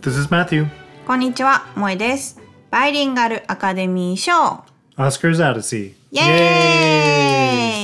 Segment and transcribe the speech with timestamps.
[0.00, 0.66] This is Matthew.
[1.06, 2.40] こんにちは、萌えです。
[2.70, 4.32] バイリンガルアカデミー賞
[4.96, 5.94] Oscars Odyssey.
[6.10, 6.22] イエ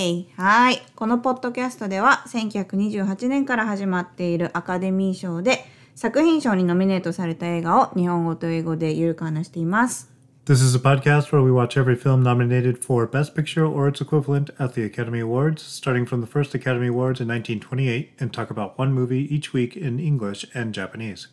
[0.05, 0.83] ーイはい。
[0.95, 10.11] このポッドキャストでは1928年から始まっているアカデミー賞で作品賞にノミネートされた映画を日本語と英語でゆるく話しています。
[10.45, 14.01] This is a podcast where we watch every film nominated for Best Picture or its
[14.01, 18.51] equivalent at the Academy Awards, starting from the first Academy Awards in 1928, and talk
[18.51, 21.29] about one movie each week in English and Japanese.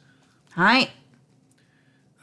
[0.54, 0.88] はい。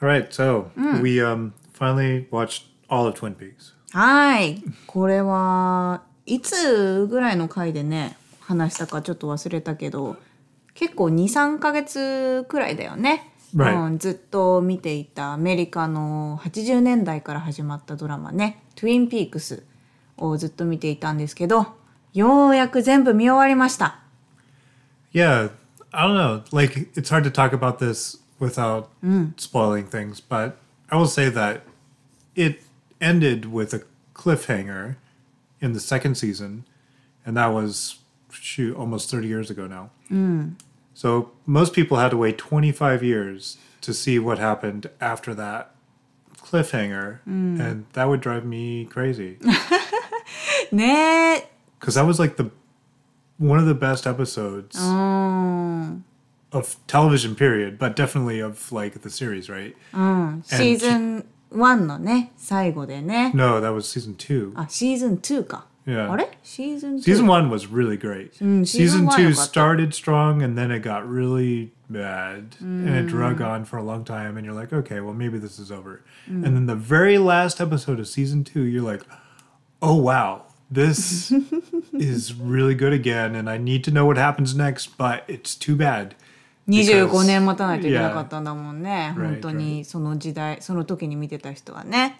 [0.01, 0.71] All right, so
[1.01, 3.73] we um, finally watched all of Twin Peaks.
[3.91, 4.63] はい。
[4.87, 10.15] これはいつぐらいの回でね、話したかちょっと忘れたけど、
[10.73, 13.33] 結構2、3ヶ月くらいだよね。
[13.53, 13.87] Right.
[13.87, 19.65] うん、ずっと見ていたアメリカの80年代から始まったドラマね、トゥインピークス
[20.15, 21.67] をずっと見ていたんですけど、
[22.13, 23.99] ようやく全部見終わりました。
[25.13, 25.51] Yeah,
[25.91, 26.43] I don't know.
[26.55, 29.39] Like, it's hard to talk about this without mm.
[29.39, 30.57] spoiling things, but
[30.89, 31.61] I will say that
[32.35, 32.63] it
[32.99, 33.83] ended with a
[34.15, 34.95] cliffhanger
[35.61, 36.65] in the second season,
[37.23, 37.99] and that was
[38.31, 39.91] shoot almost 30 years ago now.
[40.09, 40.55] Mm.
[40.95, 45.75] So most people had to wait 25 years to see what happened after that
[46.37, 47.59] cliffhanger, mm.
[47.59, 49.37] and that would drive me crazy.
[51.79, 52.49] Because that was like the
[53.37, 54.77] one of the best episodes.
[54.79, 56.01] Oh
[56.51, 59.75] of television period, but definitely of like the series, right?
[59.93, 63.31] うん、シーズン1のね、最後でね。
[63.33, 64.53] No, that was season 2.
[64.55, 65.65] あ、シーズン2か。
[65.85, 66.29] Yeah.
[66.43, 67.03] season, two?
[67.03, 68.35] season 1 was really great.
[68.35, 73.77] Season 2 started strong and then it got really bad and it drug on for
[73.77, 76.03] a long time and you're like, okay, well maybe this is over.
[76.27, 79.01] And then the very last episode of season 2, you're like,
[79.81, 81.33] oh wow, this
[81.93, 85.75] is really good again and I need to know what happens next, but it's too
[85.75, 86.13] bad.
[86.71, 89.25] 25年待たないといけなかったんだもんね、Yeah.
[89.25, 92.19] 本当にその時代その時に見てた人はね、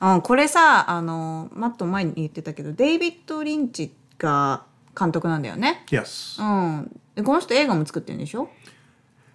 [0.00, 4.64] うん、これさあのマット前に言ってたけどデイビッド・リンチが
[4.98, 6.42] 監督なんだよね、Yes.
[6.42, 8.48] うん、でこの人映画も作ってるんでしょ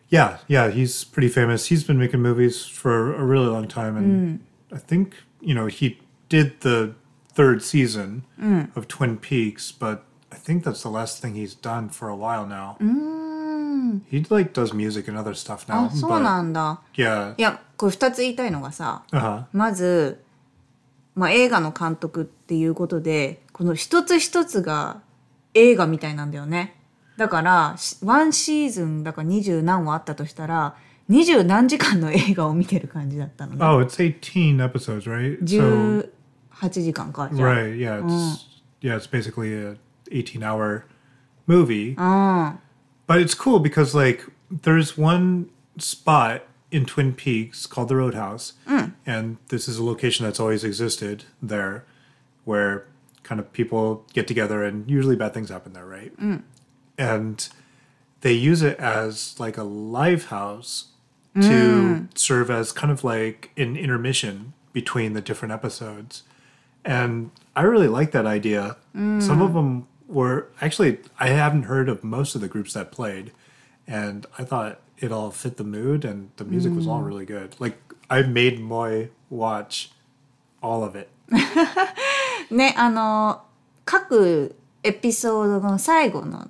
[0.09, 1.67] Yeah, yeah, he's pretty famous.
[1.67, 4.39] He's been making movies for a really long time, and
[4.73, 5.99] I think you know he
[6.29, 6.95] did the
[7.31, 8.23] third season
[8.75, 12.47] of Twin Peaks, but I think that's the last thing he's done for a while
[12.47, 12.77] now.
[14.09, 15.87] He like does music and other stuff now.
[15.87, 20.23] あそうなんだ yeah, いやこれ2つ言いたいのがさ uh huh, まず、
[21.15, 25.01] まあ、映画の監督っていうことでこの一つ一つが
[25.53, 26.75] 映画みたいなんだよね
[27.17, 30.75] だからしワンシーズンだから二十何話あったとしたら
[31.09, 35.39] 二十何時間の映画を見てる感じだったのね Oh, it's eighteen episodes, right?
[35.43, 36.07] So
[36.53, 38.45] 18時間か right, yeah, it's
[38.81, 39.77] yeah, it's basically a
[40.11, 40.83] eighteen-hour
[41.47, 41.95] movie.
[41.97, 42.59] うん
[43.09, 45.49] But it's cool because like there's one
[45.79, 48.89] spot in Twin Peaks called the Roadhouse, hmm.
[49.03, 51.85] and this is a location that's always existed there,
[52.45, 52.85] where
[53.23, 56.11] kind of people get together and usually bad things happen there, right?
[56.19, 56.35] Hmm.
[56.99, 57.49] And
[58.21, 60.89] they use it as like a live house
[61.33, 61.41] hmm.
[61.41, 66.21] to serve as kind of like an intermission between the different episodes.
[66.85, 68.77] And I really like that idea.
[68.93, 73.32] Some of them were actually, I haven't heard of most of the groups that played.
[73.86, 77.54] And I thought it all fit the mood and the music was all really good.
[77.58, 77.76] Like,
[78.08, 79.90] I made Moy watch
[80.62, 81.08] all of it.
[82.50, 83.42] ねあの
[83.84, 86.46] 各エピソードの最後の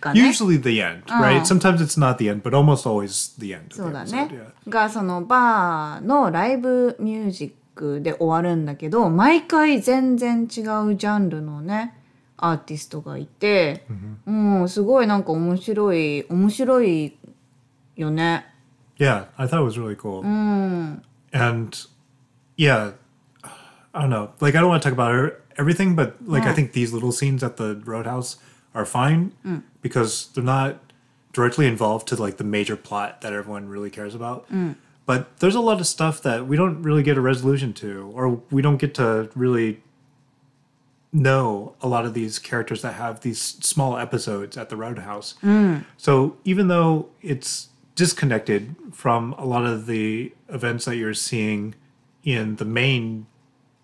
[0.00, 1.42] がね Usually the end, right?
[1.42, 3.66] Sometimes it's not the end, but almost always the end.
[3.66, 4.70] of そう the だ episode, ね yeah.。
[4.70, 11.94] がそのバーのライブミュージックで終わるんだけど毎回全然違うジャンルのね
[12.40, 13.84] アーティストがいて、
[14.26, 17.16] うん、すごいなんか面白い面白い
[17.96, 18.44] よね。
[18.98, 20.22] Yeah, I thought it was really cool.
[21.32, 21.76] And
[22.56, 22.92] yeah,
[23.94, 24.30] I don't know.
[24.40, 26.54] Like, I don't want to talk about er- everything, but like, I Yeah.
[26.54, 28.36] think these little scenes at the Roadhouse
[28.74, 29.32] are fine
[29.82, 30.76] because they're not
[31.32, 34.46] directly involved to like the major plot that everyone really cares about.
[35.06, 38.40] But there's a lot of stuff that we don't really get a resolution to, or
[38.50, 39.82] we don't get to really
[41.13, 45.35] know a lot of these characters that have these small episodes at the Roadhouse.
[45.43, 45.85] Mm.
[45.97, 51.75] So even though it's disconnected from a lot of the events that you're seeing
[52.23, 53.25] in the main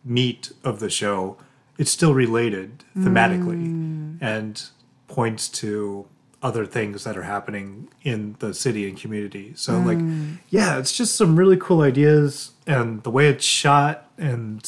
[0.04, 1.38] meat of the show,
[1.78, 4.18] it's still related thematically mm.
[4.22, 4.64] and
[5.08, 6.08] points to
[6.42, 9.52] other things that are happening in the city and community.
[9.56, 10.38] So like mm.
[10.50, 14.62] yeah, it's just some really cool ideas and the way it's shot and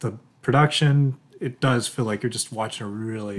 [0.00, 3.37] the production it does feel like you're just watching a really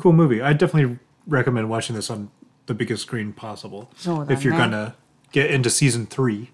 [0.00, 0.42] cool movie.
[0.42, 0.98] I definitely
[1.28, 2.28] recommend watching this on
[2.66, 4.34] the biggest screen possible そうだね。
[4.34, 4.94] if you're gonna
[5.32, 6.48] get into season three.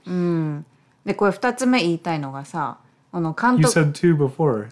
[1.05, 2.79] でこれ2つ目言いたいのがさ
[3.13, 4.69] あの監 You 督 said two before.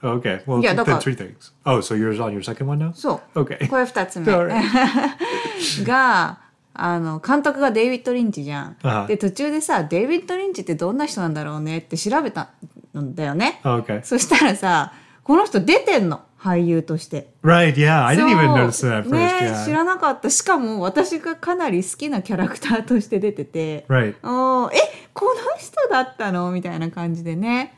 [0.00, 0.44] Oh, okay.
[0.46, 1.00] Well, Yeah, then that's all.
[1.00, 1.50] three things.
[1.66, 2.92] Oh, so yours on your second one now?
[2.94, 3.68] そう Okay.
[3.68, 5.84] これ2つ目 Alright.
[5.84, 6.38] が
[6.74, 8.76] あの監督がデイビッド・リンチじゃん。
[8.82, 12.50] あ はで途中でさデイビッド・リンチってどんな人なんだろうねって調べた
[12.96, 13.60] んだよね。
[13.64, 14.02] Oh, okay.
[14.04, 14.92] そしたらさ
[15.23, 17.29] この人出てんの俳優として。
[17.43, 17.75] Right.
[17.75, 18.05] Yeah.
[18.05, 19.11] I didn't even notice that at first.
[19.11, 19.65] ね yeah.
[19.65, 24.15] 知らなかったしかも私がかなり好きなキャラクターとして出てて、Right.
[24.23, 24.79] おーえ
[25.13, 27.73] この人だったのみたいな感じでね。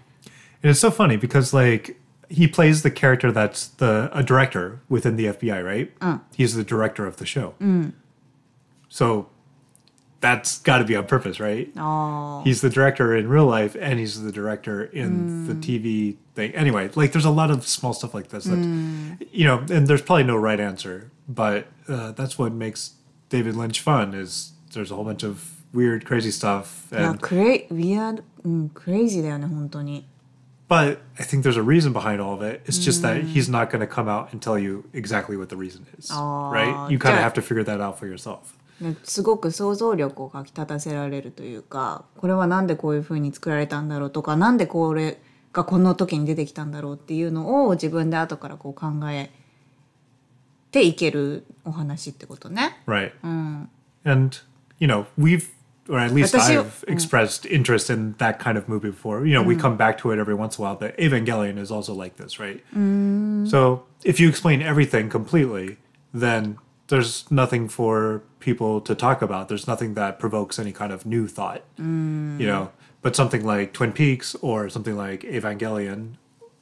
[0.63, 1.95] It's so funny because like
[2.29, 5.91] he plays the character that's the a director within the FBI, right?
[6.35, 7.53] He's the director of the show.
[8.89, 9.27] So
[10.21, 11.71] that's got to be on purpose, right?
[11.77, 12.41] Oh.
[12.43, 15.47] He's the director in real life and he's the director in mm.
[15.47, 16.53] the TV thing.
[16.55, 19.27] Anyway, like there's a lot of small stuff like this that, mm.
[19.31, 22.93] you know, and there's probably no right answer, but uh, that's what makes
[23.29, 26.87] David Lynch fun is there's a whole bunch of weird, crazy stuff.
[26.91, 29.21] And, yeah, cra- weird, um, crazy
[30.67, 32.63] But I think there's a reason behind all of it.
[32.65, 33.27] It's just that mm.
[33.27, 36.87] he's not going to come out and tell you exactly what the reason is, right?
[36.89, 38.57] You kind of have to figure that out for yourself.
[38.81, 45.19] ねすごく想像力をかきたたせられるというかこれはなんでこういうふうに作られたんだろうとかなんでこれ
[45.53, 49.31] がこの時に出てきたんだろうっていうのを自分で後からこう考え
[50.71, 52.77] ていけるお話ってことね。
[52.85, 53.13] Right.
[54.03, 54.37] And,
[54.77, 55.47] you know, we've,
[55.87, 59.25] or at least 私 I've expressed interest in that kind of movie before.
[59.25, 61.71] You know, we come back to it every once in a while, but Evangelion is
[61.71, 62.61] also like this, right?
[63.49, 65.77] So if you explain everything completely,
[66.13, 69.47] then there's nothing for people to talk about.
[69.49, 72.39] There's nothing that provokes any kind of new thought, mm.
[72.39, 72.71] you know.
[73.01, 76.15] But something like Twin Peaks or something like Evangelion,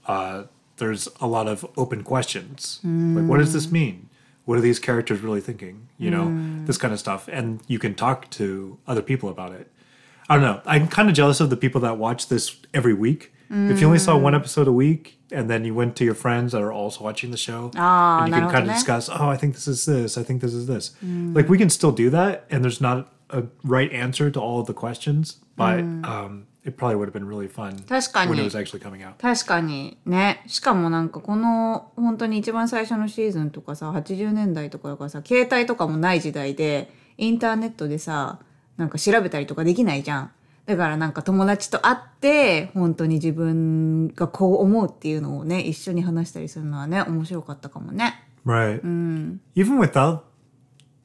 [0.08, 0.44] uh,
[0.78, 2.80] there's a lot of open questions.
[2.84, 3.74] Like, what does this mm.
[3.74, 4.10] mean?
[4.46, 5.88] What are these characters really thinking?
[5.98, 6.66] You know, mm.
[6.68, 7.30] this kind of stuff.
[7.32, 9.72] And you can talk to other people about it.
[10.30, 10.62] I don't know.
[10.66, 13.34] I'm kind of jealous of the people that watch this every week.
[13.53, 16.53] If you only saw one episode a week and then you went to your friends
[16.53, 18.75] that are also watching the show Ah, and you can kind of なるほどね。
[18.75, 20.95] discuss, oh, I think this is this, I think this is this.
[21.35, 24.67] Like we can still do that and there's not a right answer to all of
[24.67, 28.33] the questions, but um, it probably would have been really fun 確かに。
[28.33, 29.15] when it was actually coming out.
[29.17, 38.41] 確かにねしかもなんかこの本当に一番最初のシーズンとかさ80年代とかだからさ携帯とかもない時代でインターネットでさ
[38.77, 40.31] なんか調べたりとかできないじゃん
[40.66, 48.82] だからなんか友達と会って本当に自分がこう思うっていうのをね一緒に話したりするのはね面白かったかもね Right.
[49.56, 50.26] Even without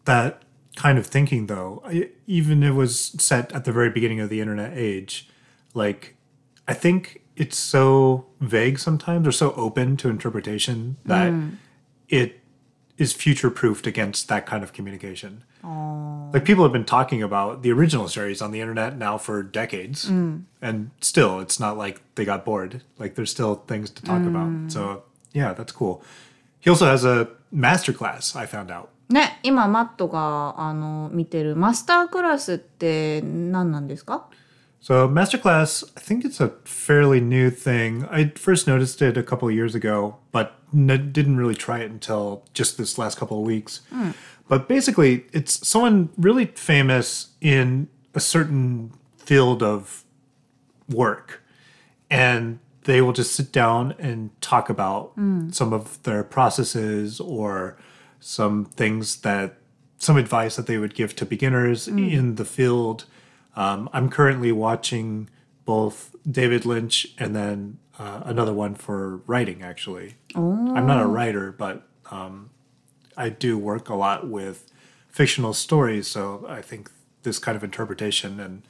[0.04, 0.42] that
[0.76, 1.82] kind of thinking, though,
[2.26, 5.28] even it was set at the very beginning of the internet age,
[5.74, 6.16] like,
[6.66, 11.32] I think it's so vague sometimes or so open to interpretation that
[12.08, 12.40] it
[12.96, 15.44] is future proofed against that kind of communication.
[16.33, 20.09] Like, people have been talking about the original series on the internet now for decades,
[20.61, 22.81] and still, it's not like they got bored.
[22.99, 24.71] Like, there's still things to talk about.
[24.71, 25.03] So,
[25.33, 26.03] yeah, that's cool.
[26.59, 28.89] He also has a master class, I found out.
[29.09, 34.27] ね今マットがあの見てるマスタークラスって何なんですか
[34.81, 38.05] So, masterclass, I think it's a fairly new thing.
[38.11, 41.89] I first noticed it a couple of years ago, but n- didn't really try it
[41.91, 43.79] until just this last couple of weeks.
[44.48, 50.04] But basically, it's someone really famous in a certain field of
[50.88, 51.42] work.
[52.10, 55.12] And they will just sit down and talk about
[55.52, 57.76] some of their processes or
[58.20, 59.58] some things that,
[59.98, 63.04] some advice that they would give to beginners in the field.
[63.56, 65.28] Um, I'm currently watching
[65.66, 70.14] both David Lynch and then uh, another one for writing, actually.
[70.76, 72.48] I'm not a writer, but um,
[73.18, 74.70] I do work a lot with
[75.08, 76.06] fictional stories.
[76.06, 76.90] So I think
[77.24, 78.62] this kind of interpretation and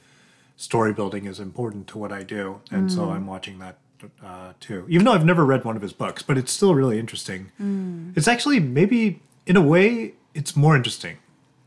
[0.57, 2.59] story building is important to what I do.
[2.71, 3.77] And so I'm watching that
[4.23, 4.85] uh, too.
[4.89, 7.51] Even though I've never read one of his books, but it's still really interesting.
[8.17, 11.17] It's actually maybe, in a way, it's more interesting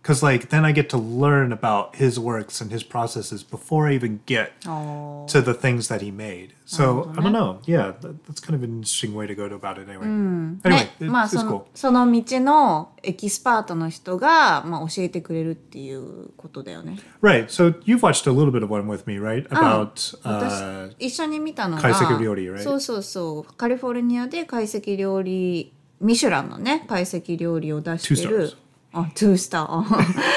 [0.02, 3.94] Because, like, then I get to learn about his works and his processes before I
[3.94, 6.54] even get to the things that he made.
[6.64, 7.60] So, I don't know.
[7.66, 10.06] Yeah, that, that's kind of an interesting way to go to about it anyway.
[10.06, 11.50] Anyway, ね it- まあ it's そ cool.
[11.50, 16.98] のその道のエキスパートの人が、まあ、教えてくれるっていうことだよね。
[17.22, 17.48] Right.
[17.48, 19.46] So you've watched a little bit of one with me, right?
[19.50, 19.92] About
[20.24, 22.64] uh, 私一緒に見たのが懐石料理 right？
[22.64, 28.56] そうそうそうカリフォルニアで懐石料理ミシュランのね懐石料理を出して Two る stars
[28.93, 30.29] あトゥースター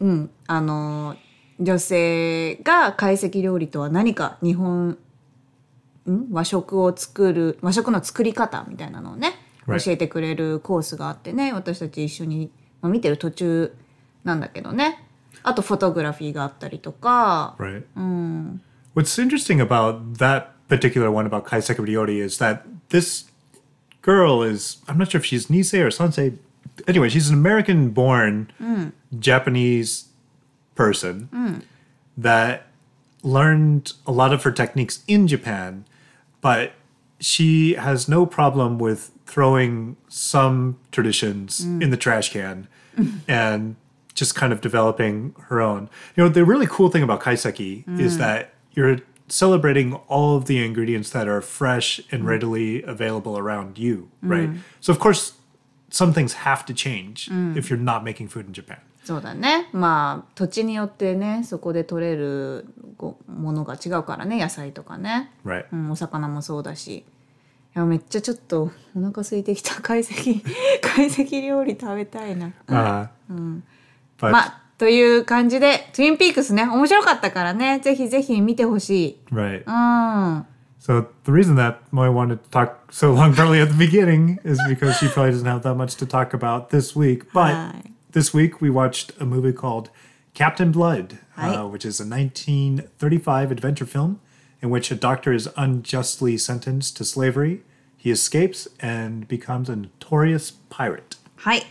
[0.00, 1.16] うんあの
[1.60, 4.90] 女性が懐石料理とは何か日本
[6.08, 9.34] ん和食を作る和食の作り方みたいなのをね
[9.66, 9.84] Right.
[9.84, 12.50] 教えてくれるコースがあってね私たち一緒に、
[12.80, 13.74] まあ、見てる途中
[14.24, 15.04] なんだけどね
[15.42, 17.82] あとフォトグラフィーがあったりとか Right.
[18.94, 23.26] What's interesting about that particular one about Kaiseki Ryori is that this
[24.00, 26.38] girl is, I'm not sure if she's Nisei or Sansei.
[26.86, 28.88] Anyway, she's an American born hmm.
[29.18, 30.08] Japanese
[30.74, 31.54] person hmm.
[32.16, 32.66] that
[33.22, 35.84] learned a lot of her techniques in Japan,
[36.40, 36.72] but
[37.20, 41.82] she has no problem with throwing some traditions hmm.
[41.82, 42.68] in the trash can
[43.28, 43.76] and
[44.14, 45.88] just kind of developing her own.
[46.16, 50.64] You know, the really cool thing about kaiseki is that you're celebrating all of the
[50.64, 54.50] ingredients that are fresh and readily available around you, right?
[54.80, 55.34] So of course
[55.90, 58.78] some things have to change if you're not making food in Japan.
[59.04, 59.68] そうだね。
[59.72, 62.66] まあ土地によってねそこで取れる
[62.96, 65.64] ごものが違うからね野菜とかね、Right.
[65.72, 67.04] うん、お魚もそうだし。
[67.76, 69.74] いやめっちゃちょっとお腹空いてきた。
[69.80, 70.42] 懐石
[70.82, 72.52] 懐石料理食べたいな。
[72.66, 73.08] Uh,
[74.18, 76.64] but まあという感じでツインピークスね。
[76.64, 77.80] 面白かったからね。
[77.80, 79.18] ぜひぜひ見てほしい。
[79.32, 79.64] Right.
[79.66, 80.46] うん
[80.79, 84.59] So the reason that Moy wanted to talk so long probably at the beginning is
[84.67, 87.31] because she probably doesn't have that much to talk about this week.
[87.31, 87.81] But Hi.
[88.11, 89.89] this week we watched a movie called
[90.33, 91.55] Captain Blood, Hi.
[91.55, 94.19] uh, which is a 1935 adventure film
[94.61, 97.63] in which a doctor is unjustly sentenced to slavery.
[97.95, 101.17] He escapes and becomes a notorious pirate.
[101.37, 101.63] はい、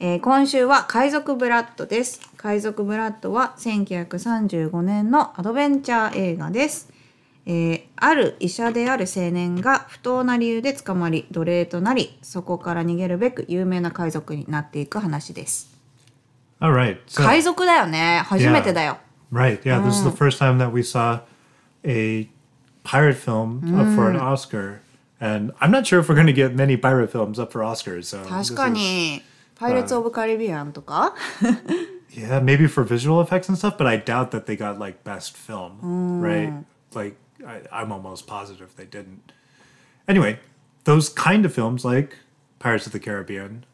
[0.00, 6.89] えー今週は海賊ブラッドです海賊ブラッドは1935年のアドベンチャー映画です、
[7.45, 15.69] えーある医者である青年が不当な理由で捕まり奴隷となりそこから逃げるべく有名な海賊になっていく話です
[16.59, 16.97] All right.
[17.07, 18.97] So, 海賊だよね初めてだよ
[19.31, 19.61] right.
[19.63, 21.19] Yeah, this is the first time that we saw
[21.85, 22.27] a
[22.83, 24.81] pirate film up for an Oscar.
[25.19, 28.05] And I'm not sure if we're going to get many pirate films up for Oscars.
[28.07, 29.21] So 確かに
[29.55, 31.13] 「パイレーツ・オブ・カリビアン」とか
[32.09, 35.37] Yeah, maybe for visual effects and stuff, but I doubt that they got like best
[35.37, 36.51] film, right?
[36.93, 37.15] Like,
[37.46, 39.32] I, I'm almost positive they didn't.
[40.08, 40.38] Anyway,
[40.84, 42.16] those kind of films like
[42.58, 43.64] Pirates of the Caribbean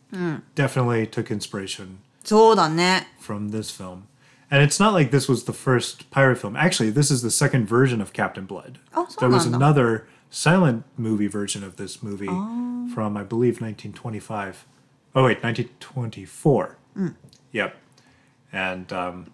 [0.54, 4.04] definitely took inspiration そうだね from this film.
[4.50, 6.56] And it's not like this was the first pirate film.
[6.56, 8.78] Actually, this is the second version of Captain Blood.
[8.94, 9.66] Oh, there was そうなんだ。
[9.66, 12.26] another silent movie version of this movie
[12.94, 14.66] from, I believe, 1925.
[15.14, 16.76] Oh, wait, 1924.
[17.52, 17.76] Yep.
[18.52, 19.32] And um,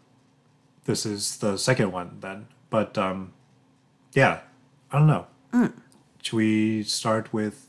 [0.84, 2.46] this is the second one then.
[2.70, 3.32] But um,
[4.13, 4.39] yeah,
[4.91, 5.25] I don't know.
[6.21, 7.67] Should we start with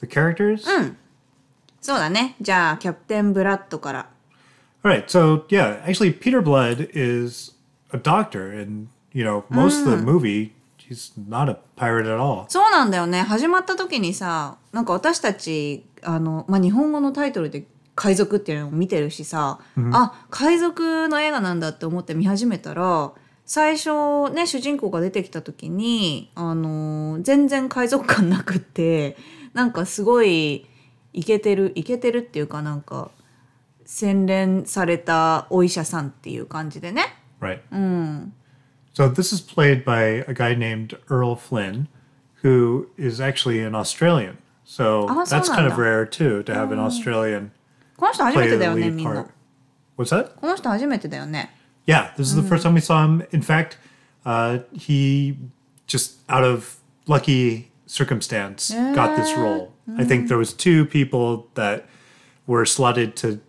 [0.00, 0.64] the characters?
[1.80, 4.08] そうだねじゃあキャプテン・ブラッドから
[4.82, 5.06] All right.
[5.06, 7.52] So yeah, actually, Peter Blood is
[7.92, 12.46] a doctor, and you know, most of the movie, he's not a pirate at all.
[12.48, 17.64] そうなんだよね始まった時にさなんか私たちあの、まあ、日本語のタイトルで
[17.96, 19.58] 「海賊」っていうのを見てるしさ、
[19.92, 23.12] あ海賊の映画なんだって思って見始めたら
[23.46, 29.16] 最初ね主人公が出てきた時にあの全然海賊感なくって
[29.54, 30.66] なんかすごい
[31.12, 33.10] イケてるイケてるっていうかなんか
[33.86, 37.14] 洗練されたお医者さんっていう感じでね。
[37.40, 37.60] Right.
[38.94, 41.86] So this is played by a guy named Earl Flynn,
[42.42, 44.38] who is actually an Australian.
[44.64, 47.50] So Ah, that's kind of rare too to have an Australian
[47.96, 49.26] この人初めてだよねみんな。
[49.96, 50.34] What's that?
[50.34, 51.55] この人初めてだよね。
[51.86, 53.24] Yeah, this is the first time we saw him.
[53.30, 53.78] In fact,
[54.24, 55.38] uh, he
[55.86, 59.72] just out of lucky circumstance got this role.
[59.96, 61.86] I think there was two people that
[62.46, 63.40] were slotted to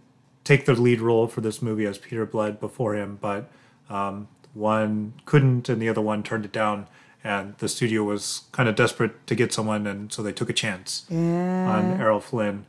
[0.43, 3.49] take the lead role for this movie as Peter Blood before him, but
[3.89, 6.87] um, one couldn't, and the other one turned it down.
[7.23, 10.53] And the studio was kind of desperate to get someone, and so they took a
[10.53, 12.65] chance on Errol Flynn.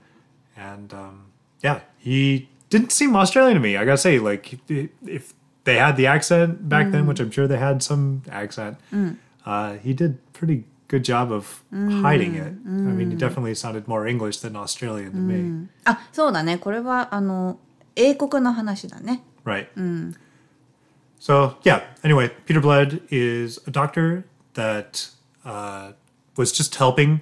[0.56, 1.26] And um,
[1.62, 3.76] yeah, he didn't seem Australian to me.
[3.76, 5.34] I gotta say, like if
[5.67, 8.77] they had the accent back then, which I'm sure they had some accent,
[9.45, 12.53] uh, he did pretty good job of hiding it.
[12.65, 15.67] I mean, he definitely sounded more English than Australian to me.
[15.85, 17.59] あそうだねこれはあの
[17.95, 19.67] 英国の話だね Right.
[21.19, 21.81] So yeah.
[22.03, 25.09] Anyway, Peter Blood is a doctor that
[25.45, 25.93] uh,
[26.37, 27.21] was just helping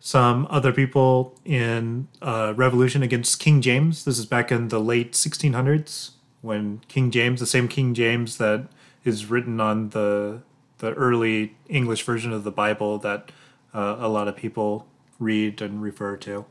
[0.00, 4.04] some other people in a revolution against King James.
[4.04, 8.67] This is back in the late 1600s when King James, the same King James that
[9.03, 10.41] is written on the
[10.79, 13.31] the early English version of the Bible that
[13.73, 14.85] uh, a lot of people
[15.19, 16.45] read and refer to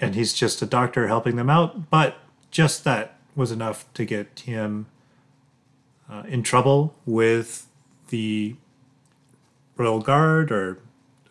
[0.00, 1.90] and he's just a doctor helping them out.
[1.90, 2.16] But
[2.50, 4.86] just that was enough to get him
[6.10, 7.66] uh, in trouble with
[8.08, 8.56] the
[9.76, 10.78] royal guard or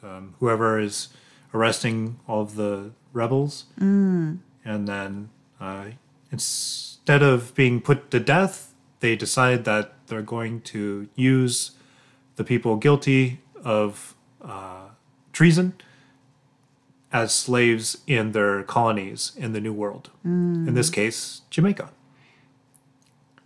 [0.03, 1.07] um, whoever is
[1.53, 3.65] arresting all of the rebels.
[4.63, 5.29] And then
[5.60, 5.86] uh,
[6.30, 11.72] instead of being put to death, they decide that they're going to use
[12.36, 14.88] the people guilty of uh,
[15.32, 15.74] treason
[17.12, 20.10] as slaves in their colonies in the New World.
[20.24, 21.90] In this case, Jamaica.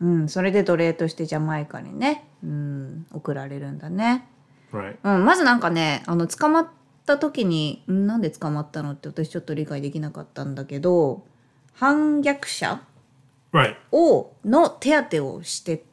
[0.00, 4.26] うん、それで奴隷としてジャマイカにね、うん、送られるんだね。
[4.72, 4.96] Right.
[5.02, 6.68] うん、まずなんかねあの捕まっ
[7.06, 11.22] た時にんなんで捕まったのって私ちょっと理解できなかったんだけど
[11.78, 12.80] 反逆者
[13.52, 13.76] Right.
[13.92, 15.84] をの手当てをして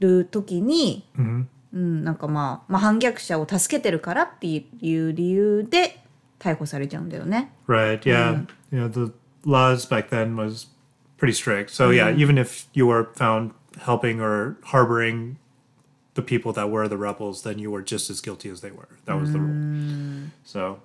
[0.00, 1.46] る時に、 Mhm.
[1.74, 5.98] うん、なんかまあ、まあ、反逆者を助けてるからっていう理由で
[6.38, 7.50] 逮捕されちゃうんだよね。
[7.66, 8.00] Right.
[8.00, 8.46] Yeah.
[8.70, 9.12] You know, the
[9.44, 10.68] laws back then was
[11.18, 11.70] pretty strict.
[11.70, 15.36] So yeah, even if you were found helping or harboring
[16.14, 18.88] the people that were the rebels, then you were just as guilty as they were.
[19.06, 20.30] That was the rule.
[20.44, 20.80] So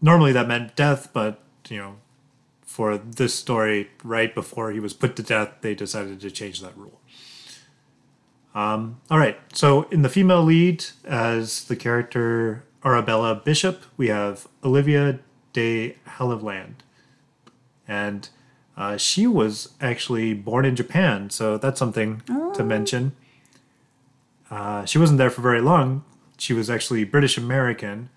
[0.00, 1.94] normally that meant death, but you know,
[2.69, 6.77] for this story, right before he was put to death, they decided to change that
[6.77, 7.01] rule.
[8.53, 9.39] Um, all right.
[9.53, 15.19] So in the female lead as the character Arabella Bishop, we have Olivia
[15.51, 16.75] de Havilland.
[17.87, 18.29] And
[18.77, 22.21] uh, she was actually born in Japan, so that's something
[22.53, 23.13] to mention.
[24.51, 26.03] Uh, she wasn't there for very long.
[26.37, 28.09] She was actually British American,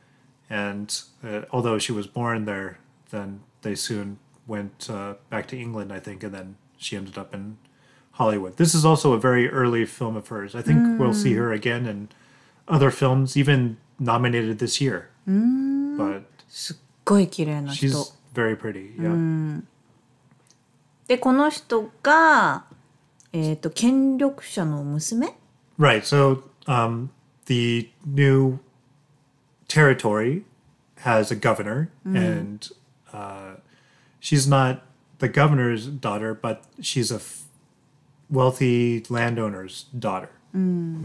[0.50, 2.78] and uh, although she was born there,
[3.10, 4.18] then they soon
[4.51, 7.57] went uh, back to England, I think, and then she ended up in
[8.11, 8.57] Hollywood.
[8.57, 10.55] This is also a very early film of hers.
[10.55, 12.09] I think we'll see her again in
[12.67, 15.09] other films, even nominated this year.
[15.25, 17.89] But すっごい綺麗な人。
[17.89, 18.95] she's very pretty.
[18.97, 19.63] Yeah.
[21.07, 22.65] でこの人が、
[23.31, 25.33] えー、と権力者の娘
[25.79, 26.03] Right.
[26.03, 27.09] So um,
[27.45, 28.59] the new
[29.67, 30.43] territory
[31.01, 32.67] has a governor, and
[33.13, 33.57] uh,
[34.22, 34.86] she's not
[35.18, 37.42] the governor's daughter, but she's a f-
[38.30, 40.30] wealthy landowner's daughter.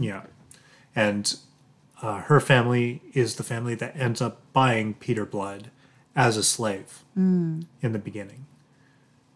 [0.00, 0.22] Yeah.
[0.94, 1.36] And
[2.00, 5.70] uh, her family is the family that ends up buying Peter Blood
[6.14, 7.04] as a slave
[7.82, 8.46] in the beginning.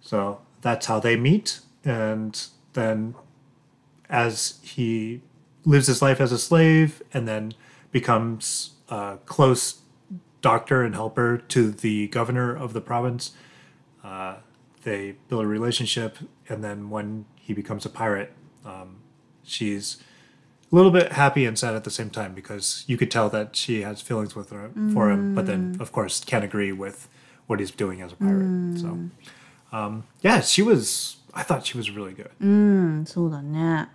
[0.01, 1.59] So that's how they meet.
[1.85, 2.41] And
[2.75, 3.17] then
[4.09, 5.23] as he
[5.65, 7.53] lives his life as a slave and then
[7.91, 9.81] becomes a close
[10.41, 13.33] doctor and helper to the governor of the province
[14.04, 14.36] Uh,
[14.84, 16.18] they build a relationship,
[16.50, 18.32] and then when he becomes a pirate,
[18.66, 18.98] um,
[19.44, 19.98] she's
[20.72, 23.56] a little bit happy and sad at the same time because you could tell that
[23.56, 27.08] she has feelings with her, for him, but then of course can't agree with
[27.48, 28.80] what he's doing as a pirate.
[28.80, 29.00] So,
[29.72, 31.18] um, yeah, she was.
[31.34, 32.32] I thought she was really good.
[32.42, 33.90] うんそうだね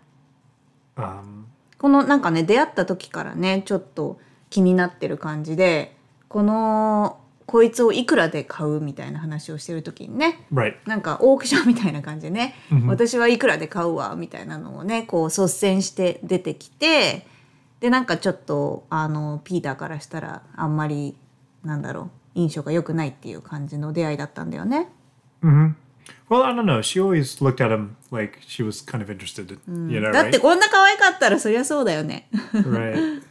[0.96, 1.46] Um,
[1.78, 4.18] このなんかね出会った時からねちょっと
[4.50, 5.96] 気になってる感じで
[6.28, 10.75] この こいつをいくらで買うみたいな話をしてる時にね right.
[10.85, 12.53] なんかオークションみたいな感じでね、
[12.85, 17.25] 私はいくらで買うわみたいなのをねこう率先して出てきて
[17.79, 21.15] でなんかちょっとあのピーターからしたらあんまり
[21.63, 22.01] なんだろ
[22.35, 24.89] う印象が良くないっていう感じの出会いだったんだよね。
[26.29, 26.81] Well, I don't know.
[26.81, 29.57] She always looked at him like she was kind of interested.
[29.67, 30.39] You know, だって?
[30.39, 32.27] こんな可愛かったらそりゃそうだよね。
[32.53, 33.21] right.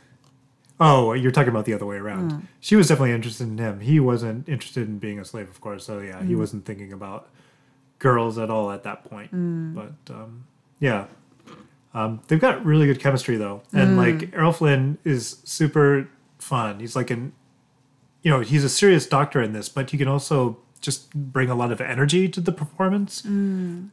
[0.79, 2.33] Oh, you're talking about the other way around.
[2.33, 2.43] Mm.
[2.61, 3.81] She was definitely interested in him.
[3.81, 5.87] He wasn't interested in being a slave, of course.
[5.87, 6.39] So yeah, he mm.
[6.39, 7.29] wasn't thinking about
[7.99, 9.35] girls at all at that point.
[9.35, 9.75] Mm.
[9.75, 10.47] But um,
[10.79, 11.07] yeah,
[11.95, 16.81] um, they've got really good chemistry though, and like Errol Flynn is super fun.
[16.81, 17.33] He's like an,
[18.23, 21.55] you know, he's a serious doctor in this, but he can also just bring a
[21.55, 23.25] lot of energy to the performance.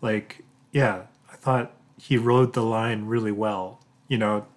[0.01, 0.43] Like,
[0.73, 3.79] yeah, I thought he rode the line really well.
[4.09, 4.47] You know,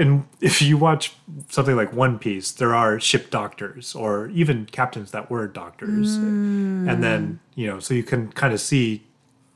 [0.00, 1.12] and if you watch
[1.48, 6.16] something like One Piece, there are ship doctors or even captains that were doctors.
[6.16, 7.00] And hmm.
[7.02, 9.04] then, you know, so you can kind of see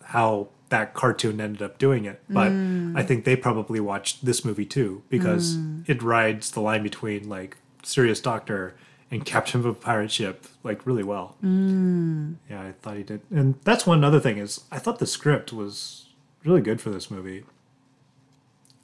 [0.02, 2.22] how that cartoon ended up doing it.
[2.28, 3.00] But I hmm.
[3.06, 5.80] think they probably watched this movie too because hmm.
[5.86, 8.74] it rides the line between like serious doctor
[9.10, 11.36] and captain of a pirate ship like really well.
[12.50, 13.22] Yeah, I thought he did.
[13.30, 16.08] And that's one other thing is I thought the script was
[16.44, 17.44] really good for this movie.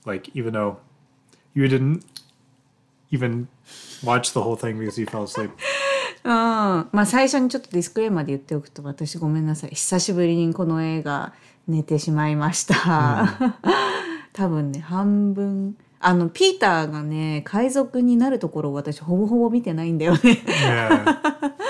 [0.06, 0.78] Like even though
[1.54, 2.04] you didn't
[3.10, 3.48] even
[4.02, 5.50] watch the whole thing because you fell asleep.
[6.22, 11.32] うん、まあ最初にちょっとディスクレーマーで言っておくと私ごめんなさい久しぶりにこの映画
[11.66, 13.54] 寝てしまいました、
[14.34, 21.20] 多分ね半分あのピーターがね海賊になるところを私ほぼほぼ見てないんだよね Yeah.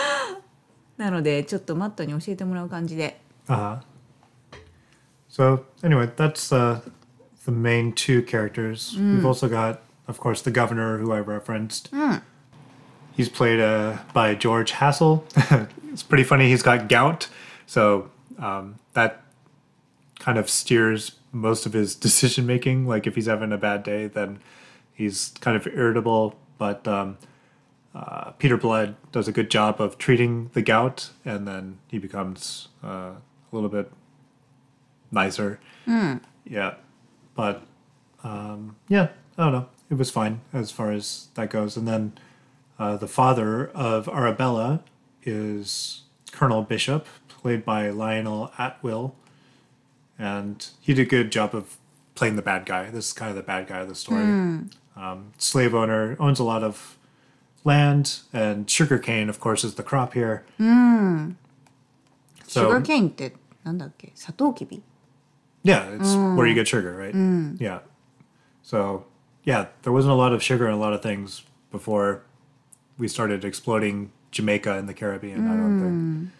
[0.97, 3.81] なのでちょっとマットに教えてもらう感じで Uh huh.
[5.29, 6.81] So anyway, that's uh,
[7.51, 8.95] the main two characters.
[9.17, 11.91] We've also got, of course, the governor who I referenced.
[13.13, 15.25] He's played uh, by George Hassell.
[15.93, 16.49] it's pretty funny.
[16.49, 17.29] He's got gout,
[17.67, 19.23] so um, that
[20.21, 22.87] kind of steers most of his decision making.
[22.87, 24.39] Like if he's having a bad day, then
[24.95, 26.37] he's kind of irritable.
[26.57, 27.19] But um,
[27.95, 32.69] uh, Peter Blood does a good job of treating the gout, and then he becomes
[32.85, 33.91] uh, a little bit
[35.11, 35.59] nicer.
[36.45, 36.75] Yeah,
[37.36, 37.64] but
[38.24, 39.68] um, yeah, I don't know.
[39.90, 41.78] It was fine as far as that goes.
[41.78, 42.14] And then
[42.80, 44.82] uh, the father of Arabella
[45.24, 49.16] is Colonel Bishop, played by Lionel Atwill,
[50.18, 51.78] and he did a good job of
[52.16, 52.90] playing the bad guy.
[52.90, 54.24] This is kind of the bad guy of the story.
[54.98, 56.98] Um, slave owner owns a lot of
[57.64, 60.46] land, and sugarcane, of course, is the crop here.
[62.48, 64.82] シュガーケインってなんだっけサトウキビ
[65.63, 67.15] yeah, it's where you get sugar, right?
[67.61, 67.81] Yeah.
[68.63, 69.05] So,
[69.45, 72.23] yeah, there wasn't a lot of sugar in a lot of things before
[72.99, 76.33] we started exploding Jamaica and the Caribbean, I don't think.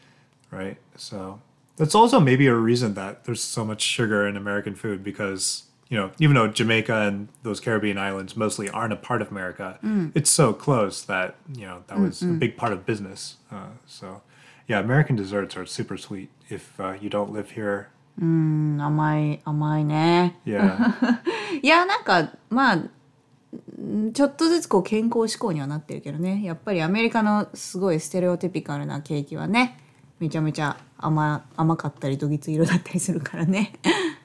[0.51, 0.77] Right?
[0.97, 1.41] So,
[1.77, 5.97] that's also maybe a reason that there's so much sugar in American food because, you
[5.97, 9.79] know, even though Jamaica and those Caribbean islands mostly aren't a part of America,
[10.15, 13.37] it's so close that, you know, that was a big part of business.
[13.51, 14.23] Uh, so,
[14.69, 17.89] yeah, American desserts are super sweet if uh, you don't live here
[18.21, 20.39] うん甘い甘いね。
[20.45, 20.93] Yeah.
[21.63, 26.43] いやなんかまあんちょっとずつこう健康志向にはなってるけどね。
[26.43, 29.79] やっぱりアメリカのすごいステレオティピカルなケーキはね
[30.21, 33.73] めちゃめちゃ甘甘かったりどぎつ色だったりするからね。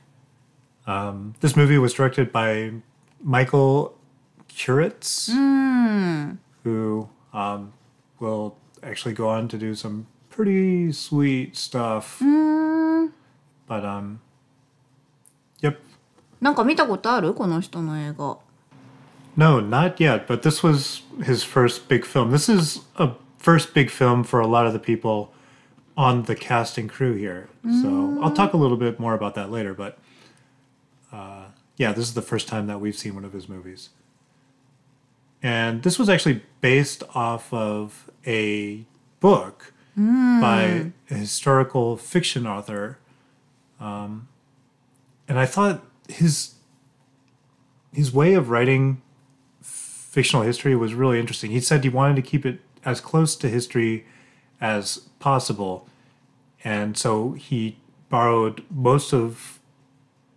[0.87, 2.71] Um, this movie was directed by
[3.23, 3.97] Michael
[4.47, 5.31] Curitz,
[6.63, 7.73] who um,
[8.19, 12.21] will actually go on to do some pretty sweet stuff.
[13.68, 14.20] But um,
[15.60, 15.78] yep,
[16.40, 18.38] なんか見たことあるこの人の映画
[19.36, 20.26] no, not yet.
[20.26, 22.30] But this was his first big film.
[22.30, 25.32] This is a first big film for a lot of the people
[25.96, 27.48] on the cast and crew here.
[27.82, 29.74] So I'll talk a little bit more about that later.
[29.74, 29.98] But
[31.12, 33.90] uh, yeah, this is the first time that we've seen one of his movies.
[35.42, 38.84] And this was actually based off of a
[39.20, 42.98] book by a historical fiction author.
[43.79, 44.27] um,
[45.27, 46.55] and I thought his
[47.91, 49.01] his way of writing
[49.61, 51.51] fictional history was really interesting.
[51.51, 54.05] He said he wanted to keep it as close to history
[54.61, 55.87] as possible.
[56.63, 57.77] And so he
[58.09, 59.59] borrowed most of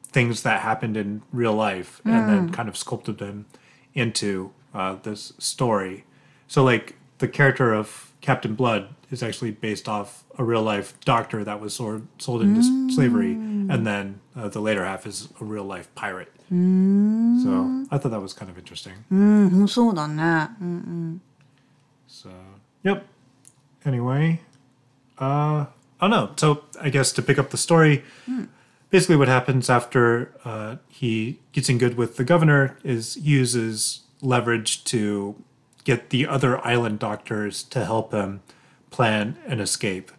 [0.04, 3.46] things that happened in real life and then kind of sculpted them
[3.94, 6.04] into uh, this story.
[6.46, 11.43] So, like, the character of Captain Blood is actually based off a real life doctor
[11.43, 15.43] that was sold, sold into s- slavery, and then uh, the later half is a
[15.45, 16.31] real life pirate.
[16.49, 18.93] So, I thought that was kind of interesting.
[19.11, 21.21] うんそうだね、うん、
[22.07, 22.29] So,
[22.83, 23.05] yep.
[23.85, 24.39] Anyway,
[25.17, 25.65] uh,
[25.99, 26.31] oh no.
[26.35, 28.03] So, I guess to pick up the story,
[28.91, 34.01] basically what happens after uh, he gets in good with the governor is he uses
[34.21, 35.35] leverage to
[35.83, 38.41] get the other island doctors to help him
[38.91, 40.11] plan an escape.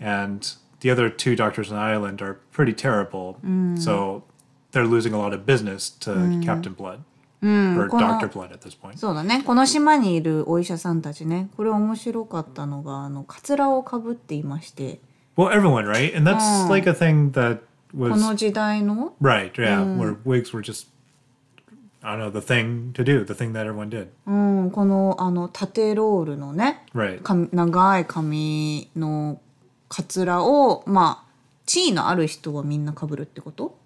[0.00, 0.40] And
[0.80, 3.36] the other two doctors on the island are pretty terrible.
[3.78, 4.22] So,
[4.72, 7.00] they're losing a lot of business to Captain Blood.
[7.44, 8.28] Orこの- Dr.
[8.28, 8.96] Blood at this point.
[8.98, 15.00] そうだねこの島にいるお医者さんたちねこれ面白かったのがあのカツラをかぶっていまして
[15.36, 16.16] Well, everyone, right?
[16.16, 17.58] And that's like a thing that
[17.92, 20.86] こ was の時代の right, yeah, where wigs were just
[22.06, 24.08] I don't know, the thing to do, the thing that everyone did.
[24.26, 27.22] うん、このあの縦ロールのね Right.
[27.22, 29.40] 髪長い髪の
[29.88, 31.32] カツラをまあ
[31.64, 33.78] 地位のある人はみんなかぶるってこと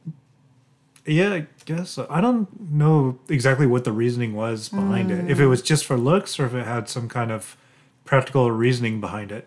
[1.04, 2.06] Yeah, I guess so.
[2.10, 5.30] I don't know exactly what the reasoning was behind it.
[5.30, 7.56] If it was just for looks or if it had some kind of
[8.04, 9.46] practical reasoning behind it.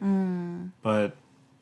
[0.81, 1.17] But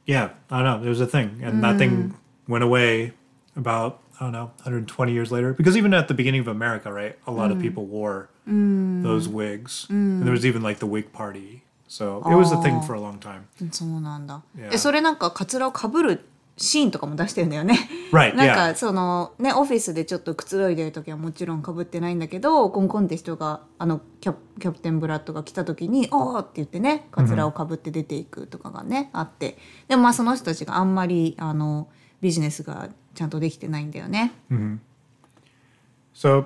[0.05, 0.79] yeah, I don't know.
[0.81, 1.41] There was a thing.
[1.41, 2.13] And that thing
[2.47, 3.13] went away
[3.55, 5.52] about, I don't know, 120 years later.
[5.52, 9.86] Because even at the beginning of America, right, a lot of people wore those wigs.
[9.90, 11.64] And there was even like the wig party.
[11.88, 13.48] So it was a thing for a long time.
[13.72, 14.70] そうなんだ、Yeah.
[14.70, 16.24] でそれなんかカツラをかぶる
[16.56, 17.76] シーンとかも出してるんだよね
[18.12, 18.54] Right, なん yeah.
[18.72, 29.58] かそのねオフィスでちょっとくつろいでる時はもちろんかぶってないんだけどコンコンって人があのキャキャプテンブラッドが来た時に「おー!」って言ってねカツラをかぶって出ていくとかがね、あって
[29.88, 31.88] でもまあその人たちがあんまりあの
[32.20, 34.31] ビジネスがちゃんとできてないんだよね。
[36.13, 36.45] So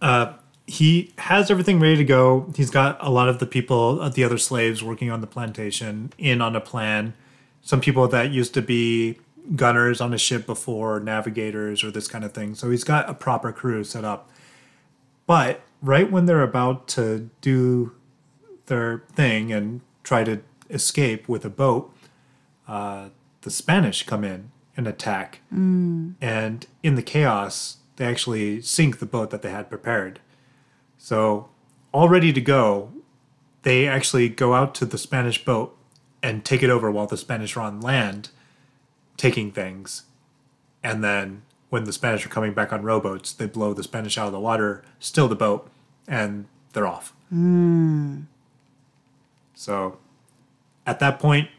[0.00, 0.34] uh,
[0.66, 2.46] he has everything ready to go.
[2.54, 6.12] He's got a lot of the people, uh, the other slaves working on the plantation,
[6.18, 7.14] in on a plan.
[7.62, 9.18] Some people that used to be
[9.54, 12.54] gunners on a ship before, navigators, or this kind of thing.
[12.54, 14.28] So he's got a proper crew set up.
[15.26, 17.92] But right when they're about to do
[18.66, 21.94] their thing and try to escape with a boat,
[22.66, 23.10] uh,
[23.42, 24.50] the Spanish come in
[24.81, 25.39] an attack.
[26.21, 30.19] And in the chaos, they actually sink the boat that they had prepared.
[30.97, 31.49] So,
[31.91, 32.91] all ready to go,
[33.63, 35.77] they actually go out to the Spanish boat
[36.23, 38.29] and take it over while the Spanish are on land
[39.17, 40.03] taking things.
[40.83, 44.27] And then when the Spanish are coming back on rowboats, they blow the Spanish out
[44.27, 45.69] of the water, steal the boat,
[46.07, 47.13] and they're off.
[47.29, 48.21] Hmm.
[49.53, 49.99] So
[50.85, 51.49] at that point,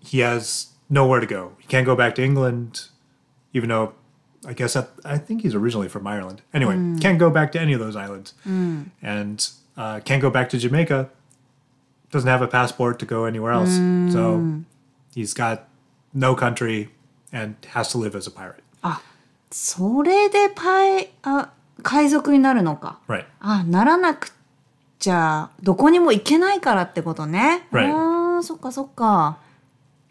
[0.00, 1.51] he has nowhere to go.
[1.59, 2.81] He can't go back to England,
[3.53, 3.93] even though
[4.45, 6.41] I guess that, I think he's originally from Ireland.
[6.53, 8.33] Anyway, can't go back to any of those islands,
[9.01, 11.09] and uh, can't go back to Jamaica.
[12.11, 13.71] Doesn't have a passport to go anywhere else,
[14.13, 14.61] so
[15.15, 15.67] he's got
[16.13, 16.89] no country
[17.31, 18.59] and has to live as a pirate.
[19.55, 21.51] それでパイあ
[21.83, 23.25] 海賊になるのか Right.
[23.39, 24.31] あならなく
[24.97, 27.87] ちゃどこにも行けないからってことね Right.
[27.91, 29.37] あーそっかそっか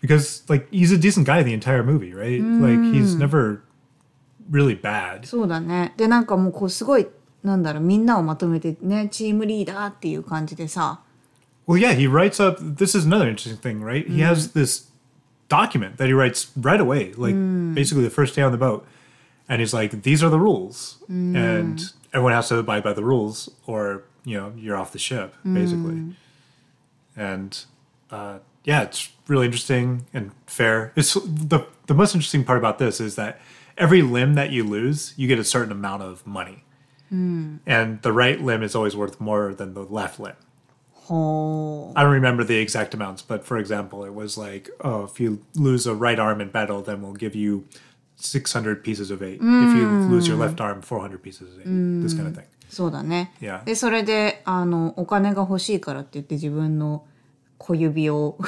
[0.01, 2.41] Because like he's a decent guy the entire movie, right?
[2.41, 3.63] Like he's never
[4.51, 5.25] really bad.
[5.27, 7.07] そうだねでなんかもうこうすごい
[7.45, 11.01] なんだろうみんなをまとめてねチームリーダーっていう感じでさ
[11.69, 12.59] Well, yeah, he writes up.
[12.61, 14.05] This is another interesting thing, right?
[14.05, 14.91] He has this
[15.49, 17.37] document that he writes right away, like
[17.75, 18.85] basically the first day on the boat,
[19.49, 21.81] and he's like, "These are the rules," and
[22.13, 26.17] everyone has to abide by the rules, or you know, you're off the ship, basically.
[27.17, 27.57] And
[28.11, 30.93] uh, yeah, it's really interesting and fair.
[30.97, 33.41] It's the the most interesting part about this is that
[33.77, 36.65] every limb that you lose, you get a certain amount of money,
[37.11, 40.37] and the right limb is always worth more than the left limb.
[41.09, 45.19] ほ I don't remember the exact amounts, but for example, it was like, oh, if
[45.19, 47.65] you lose a right arm in battle, then we'll give you
[48.17, 49.41] 600 pieces of eight.
[49.43, 51.67] If you lose your left arm, 400 pieces of eight.
[52.03, 52.47] This kind of thing.
[52.47, 53.65] うそうだね Yeah.
[53.65, 57.05] でそれであのお金が欲しいからって言って自分の
[57.59, 58.39] 小指を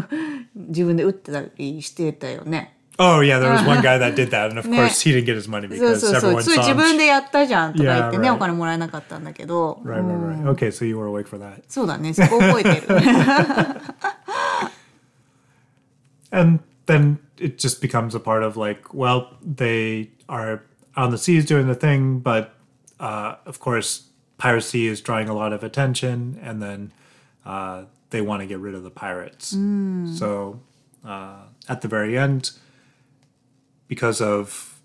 [0.55, 4.51] 自分で打ってたりしてたよね Oh, yeah, there was one guy that did that.
[4.51, 4.77] And of Ne.
[4.77, 6.75] course, he didn't get his money そう because そうそう everyone それ saw 自 him.
[6.75, 8.35] 分でやったじゃんとか言ってね Yeah, right.
[8.35, 10.49] お金もらえなかったんだけど Right, right, right.
[10.55, 11.63] Okay, so you were awake for that.
[11.67, 12.87] そうだねそこ覚えてる
[16.31, 20.61] And then it just becomes a part of like, well, they are
[20.95, 22.53] on the seas doing the thing, but
[22.99, 26.91] uh, of course, piracy is drawing a lot of attention, and then
[27.45, 29.48] uh, they want to get rid of the pirates.
[30.18, 30.60] So
[31.04, 32.52] uh, at the very end,
[33.86, 34.80] because of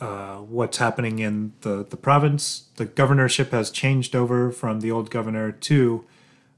[0.00, 5.10] uh, what's happening in the, the province, the governorship has changed over from the old
[5.10, 6.04] governor to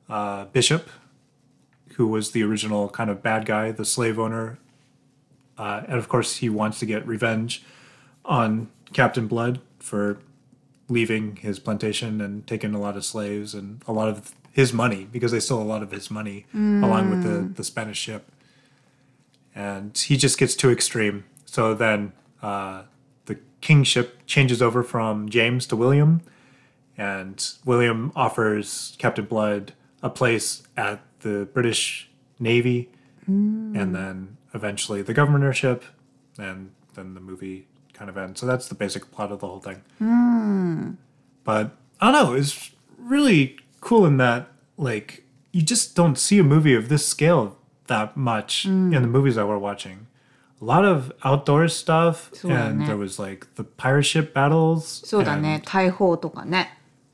[0.09, 0.89] uh, Bishop,
[1.95, 4.59] who was the original kind of bad guy, the slave owner.
[5.57, 7.63] Uh, and of course, he wants to get revenge
[8.25, 10.19] on Captain Blood for
[10.89, 15.07] leaving his plantation and taking a lot of slaves and a lot of his money
[15.11, 17.57] because they stole a lot of his money along with the, mm.
[17.57, 18.31] the Spanish ship.
[19.55, 21.25] And he just gets too extreme.
[21.45, 22.83] So then uh,
[23.27, 26.21] the kingship changes over from James to William,
[26.97, 32.09] and William offers Captain Blood a place at the British
[32.39, 32.91] Navy,
[33.29, 33.77] mm.
[33.77, 35.85] and then eventually the governorship,
[36.39, 38.41] and then the movie kind of ends.
[38.41, 39.83] So that's the basic plot of the whole thing.
[40.01, 40.97] Mm.
[41.43, 46.45] But I don't know, it's really cool in that like you just don't see a
[46.45, 48.95] movie of this scale that much mm.
[48.95, 50.07] in the movies that we're watching.
[50.61, 55.03] A lot of outdoor stuff, and there was like the pirate ship battles.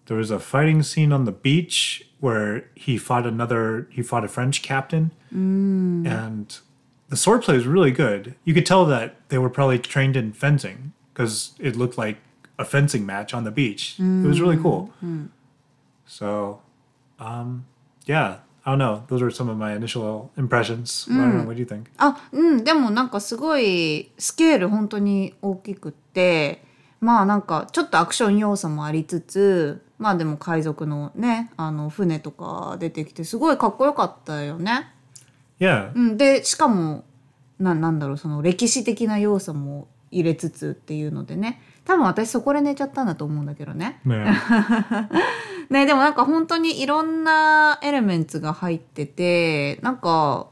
[0.07, 4.29] There was a fighting scene on the beach where he fought another, he fought a
[4.29, 6.07] French captain, mm.
[6.07, 6.59] and
[7.11, 8.35] the swordplay was really good.
[8.45, 12.17] You could tell that they were probably trained in fencing because it looked like
[12.59, 13.97] a fencing match on the beach.
[13.99, 14.25] Mm.
[14.25, 14.91] It was really cool.
[15.05, 15.29] Mm.
[16.07, 16.59] So
[17.19, 17.65] um
[18.07, 18.39] yeah.
[18.67, 19.03] I don't know.
[19.09, 21.07] Those were some of my initial impressions.
[21.11, 21.45] I don't know.
[21.45, 21.91] What do you think?
[21.99, 26.65] あうんでもなんかすごいスケール本当に大きくって
[27.01, 34.91] まあなんかちょっとアクション要素もありつつまあでも海賊のねあの船とか出てきてすごいかっこよかったよね。
[35.61, 35.93] yeah.
[35.95, 37.05] うん、でしかも
[37.59, 44.01] ななんだろうその歴史的な要素も入れつつっていうのでね多分私そこで寝ちゃったんだと思うんだけどね。
[44.07, 45.09] yeah
[45.71, 50.47] ねでもなんか本当にいろんなエレメンツが入っててなんか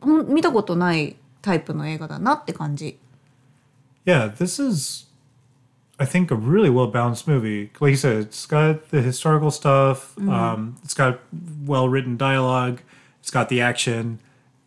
[0.00, 2.98] ほん見たことないタイプの映画だなって感じ。
[4.04, 5.06] Yeah, this is,
[5.98, 7.70] I think, a really well balanced movie.
[7.80, 11.18] Like you said, it's got the historical stuff, um, it's got
[11.66, 12.78] well written dialogue,
[13.20, 14.20] it's got the action,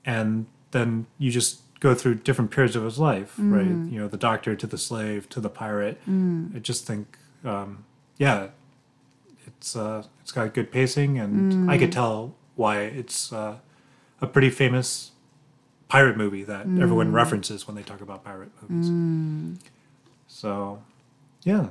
[0.06, 3.66] and then you just go through different periods of his life, right?
[3.66, 6.00] You know, the doctor to the slave to the pirate.
[6.56, 7.86] I just think, um,
[8.18, 8.48] yeah,
[9.48, 13.58] it's uh, it's got good pacing, and I could tell why it's uh,
[14.22, 15.12] a pretty famous
[15.88, 19.58] pirate movie that everyone references when they talk about pirate movies.
[20.28, 20.84] So,
[21.44, 21.70] yeah.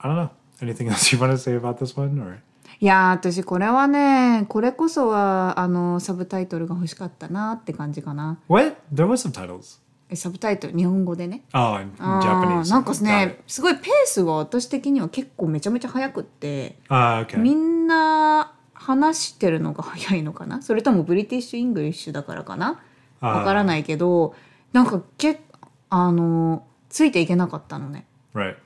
[0.00, 0.30] I don't know.
[0.60, 2.42] Anything else you want to say about this one, or
[2.80, 8.76] いやー私これはねこれこそはあのサブタイトルが欲しかったなって感じかな what?
[8.92, 9.80] There was subtitles.
[10.10, 10.76] えサブタイトル？
[10.76, 12.68] 日本語でね？Oh, in, あ Japanese.
[12.68, 13.42] ーなんか Got ね it.
[13.46, 17.38] すごいペースは私的には結構めちゃめちゃ速くって、Ah, okay.
[17.38, 20.60] みんな話してるのが早いのかな？
[20.60, 22.82] それともブリティッシュ・イングリッシュだからかな？
[23.20, 24.34] あーわからないけど
[24.72, 25.40] なんかけ
[25.88, 28.04] あのついていけなかったのね。
[28.34, 28.56] Right.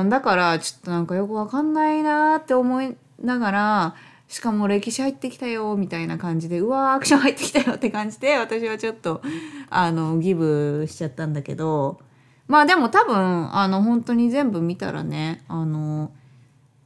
[0.00, 3.94] うん、だからちょっとなんかよくわかんないなーって思いながら
[4.28, 9.22] しかも歴史入ってきたよみたいな感じでうわーアクション入ってきたよって感じで私はちょっと
[9.70, 12.00] あのギブしちゃったんだけど
[12.46, 16.10] まあでも多分あの本当に全部見たらねあの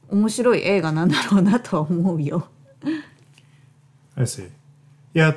[0.09, 2.47] 面白い映画なんだろうなとは思うよ。
[4.15, 4.49] I see.
[5.13, 5.35] Yeah,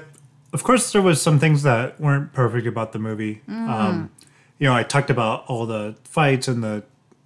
[0.52, 3.40] of course, there was some things that weren't perfect about the movie.
[3.48, 4.10] Um,
[4.58, 6.82] you know, I talked about all the fights and the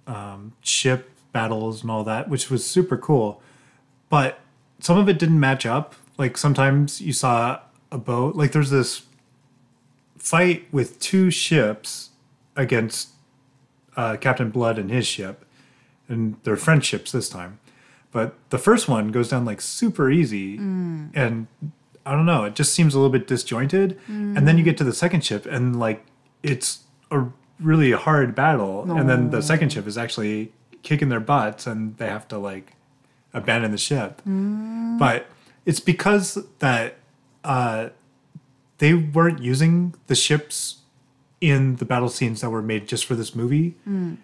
[0.07, 3.41] um, ship battles and all that, which was super cool.
[4.11, 4.39] But
[4.79, 5.95] some of it didn't match up.
[6.19, 8.35] Like sometimes you saw a boat.
[8.35, 9.03] Like there's this
[10.19, 12.09] fight with two ships
[12.55, 13.09] against
[13.95, 15.45] uh, Captain Blood and his ship,
[16.07, 17.57] and they're French ships this time.
[18.11, 20.57] But the first one goes down like super easy,
[21.15, 21.47] and
[22.05, 23.97] I don't know, it just seems a little bit disjointed.
[24.37, 26.05] And then you get to the second ship, and like
[26.43, 27.25] it's a
[27.59, 30.51] really hard battle, and then the second ship is actually
[30.83, 32.73] kicking their butts, and they have to like
[33.33, 34.21] abandon the ship.
[34.27, 34.97] Mm.
[34.97, 35.27] But
[35.65, 36.95] it's because that
[37.43, 37.89] uh,
[38.77, 40.79] they weren't using the ships
[41.39, 43.75] in the battle scenes that were made just for this movie.
[43.87, 44.17] Mm.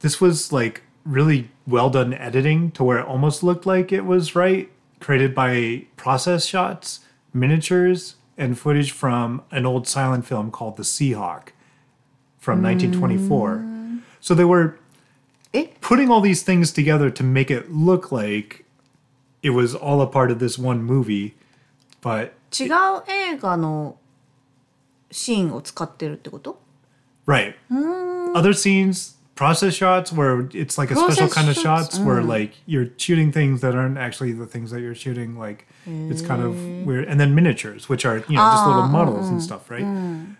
[0.00, 4.34] This was like really well done editing to where it almost looked like it was
[4.34, 7.00] right, created by process shots,
[7.32, 11.48] miniatures, and footage from an old silent film called The Seahawk
[12.38, 13.56] from 1924.
[13.56, 14.00] Mm.
[14.20, 14.78] So they were
[15.53, 18.65] え putting all these things together to make it look like
[19.41, 21.33] it was all a part of this one movie,
[22.01, 23.97] but 違う映画の
[25.11, 26.59] シーンを使ってるってこと
[27.27, 27.55] right.
[28.33, 31.95] Other scenes, process shots where it's like a special Process kind of shots?
[31.95, 35.37] shots where like you're shooting things that aren't actually the things that you're shooting.
[35.37, 37.05] Like it's kind of weird.
[37.07, 39.85] And then miniatures, which are, you know, just little models and stuff, right?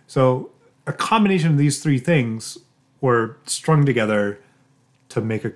[0.07, 0.49] So
[0.87, 2.57] a combination of these three things
[3.01, 4.39] were strung together
[5.09, 5.51] to make a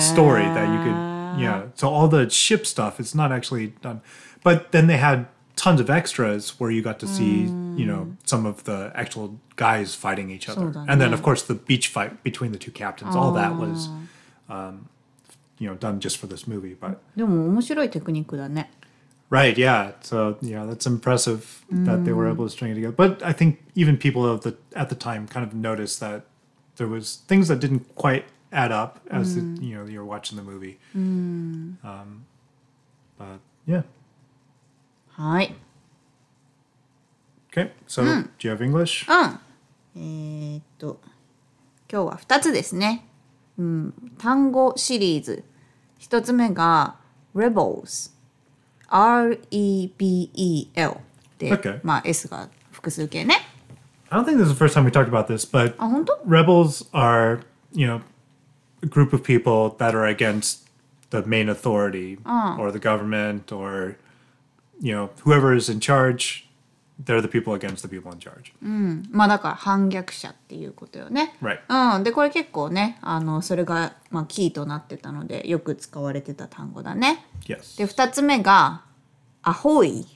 [0.00, 4.00] story that you could yeah so all the ship stuff it's not actually done
[4.44, 7.42] but then they had tons of extras where you got to see
[7.76, 11.54] you know some of the actual guys fighting each other and then of course the
[11.54, 13.88] beach fight between the two captains all that was
[14.48, 14.88] um,
[15.58, 18.70] you know done just for this movie but でも面白いテクニックだね。
[19.30, 23.24] right yeah so yeah that's impressive that they were able to string it together but
[23.24, 26.24] i think even people of the at the time kind of noticed that
[26.77, 30.43] there was things that didn't quite add up as the, you know you're watching the
[30.43, 31.77] movie um,
[33.19, 33.83] but yeah
[35.09, 35.53] はい。
[37.51, 39.39] okay so do you have english うん。
[39.95, 40.99] えーっと
[41.91, 43.05] 今日は2つですね。
[43.57, 45.45] うん、単語シリーズ。
[45.99, 46.97] 1つ目が
[47.33, 48.11] Rebels。
[48.89, 50.97] R-E-B-E-L
[51.39, 53.35] で.まあ S が複数形ね。
[54.10, 57.40] i don't think this is the first time we talked about this but あ、本当 rebels are
[57.72, 58.00] you know
[58.82, 60.66] a group of people that are against
[61.10, 62.18] the main authority
[62.58, 63.96] or the government or
[64.80, 66.46] you know whoever is in charge
[67.04, 68.52] they're the people against the people in charge
[69.10, 71.36] まあだから反逆者っていうことよね。
[71.42, 71.60] right
[71.96, 77.24] うん、でこれ結構ねあのそれが、まあ、キーとなってたのでよく使われてた単語だね。
[77.46, 78.82] yes で2つ目が
[79.42, 80.06] アホイ。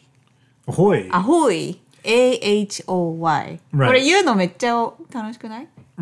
[0.66, 3.59] ahoy アホイ a H O Y.
[3.71, 3.91] Right.
[3.91, 4.01] right.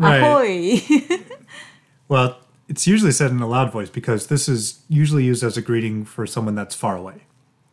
[0.00, 0.80] アホイ
[2.08, 2.38] Well,
[2.68, 6.04] it's usually said in a loud voice because this is usually used as a greeting
[6.04, 7.22] for someone that's far away.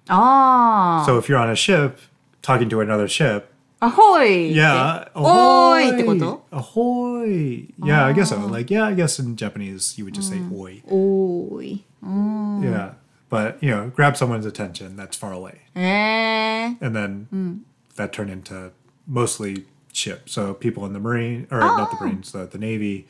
[0.09, 1.03] Ah.
[1.05, 1.99] So if you're on a ship
[2.41, 3.51] talking to another ship,
[3.81, 4.49] ahoy.
[4.49, 5.05] Yeah.
[5.15, 6.41] Ahoy.
[6.51, 7.67] Ahoy.
[7.83, 8.37] Yeah, I guess so.
[8.39, 8.45] Ah.
[8.45, 10.51] Like yeah, I guess in Japanese you would just say mm.
[10.51, 10.81] oi.
[10.91, 11.79] Oi.
[12.03, 12.63] Mm.
[12.63, 12.93] Yeah.
[13.29, 15.61] But, you know, grab someone's attention that's far away.
[15.75, 16.75] Eh.
[16.79, 17.59] And then mm
[17.96, 18.72] that turned into
[19.06, 20.28] mostly ship.
[20.28, 23.06] So people in the Marine, or not the Marines, the, the Navy,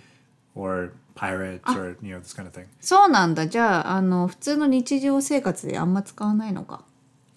[0.54, 2.66] or pirates, or, you know, this kind of thing.
[2.80, 6.84] そうなんだじゃああの普通の日常生活であんま使わないのか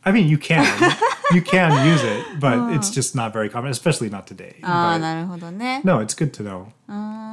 [0.03, 0.63] I mean, you can.
[1.33, 4.55] you can use it, but it's just not very common, especially not today.
[4.61, 6.67] ああ But なるほどね no, it's good to know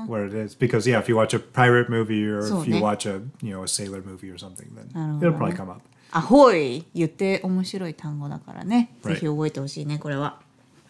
[0.06, 0.56] what it is.
[0.58, 2.80] Because, yeah, if you watch a pirate movie or So, if you ne.
[2.80, 5.82] watch a, you know, a sailor movie or something, then don't it'll probably come up.
[6.10, 8.90] アホイ言って面白い単語だからね。
[9.02, 9.14] Right.
[9.14, 10.40] ぜひ覚えてほしいね、これは。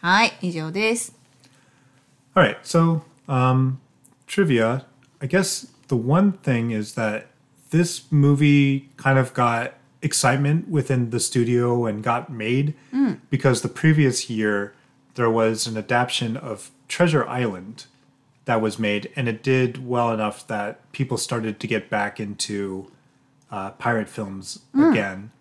[0.00, 1.14] はい、以上です。
[2.34, 3.78] All right, so um,
[4.26, 4.84] trivia.
[5.20, 7.26] I guess the one thing is that
[7.70, 12.74] this movie kind of got excitement within the studio and got made
[13.30, 14.74] because the previous year
[15.14, 17.86] there was an adaptation of Treasure Island
[18.44, 22.90] that was made, and it did well enough that people started to get back into
[23.51, 24.91] uh, pirate films mm.
[24.91, 25.31] again.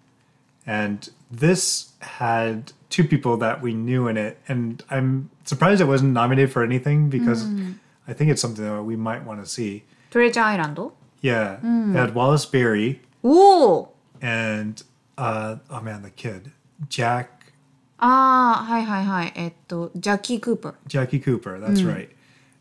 [0.67, 4.39] And this had two people that we knew in it.
[4.49, 7.75] And I'm surprised it wasn't nominated for anything because mm.
[8.09, 9.85] I think it's something that we might want to see.
[10.11, 10.79] Treasure Island?
[11.21, 11.59] Yeah.
[11.63, 11.95] Mm.
[11.95, 13.01] It had Wallace Beery.
[13.25, 13.89] Ooh!
[14.21, 14.83] And,
[15.19, 16.53] uh, oh man, the kid.
[16.89, 17.53] Jack.
[17.99, 19.53] Ah, hi, hi, hi.
[19.99, 20.75] Jackie Cooper.
[20.87, 21.93] Jackie Cooper, that's mm.
[21.93, 22.11] right.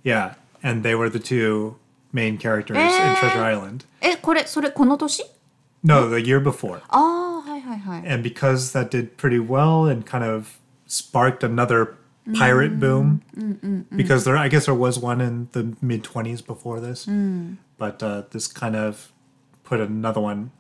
[0.04, 0.36] Yeah.
[0.64, 1.78] And they were the two
[2.14, 3.52] main characters in Treasure eh?
[3.52, 3.86] Island.
[4.02, 5.24] Eh, え、これ、それ、この年
[5.85, 6.81] No, the year before.
[6.89, 8.01] ああ、はいはいはい。
[8.07, 11.95] and because that did pretty well and kind of sparked another
[12.39, 13.23] pirate boom
[13.97, 17.09] because there i guess there was one in the mid 20s before this
[17.79, 19.11] but uh, this kind of
[19.65, 20.51] put another one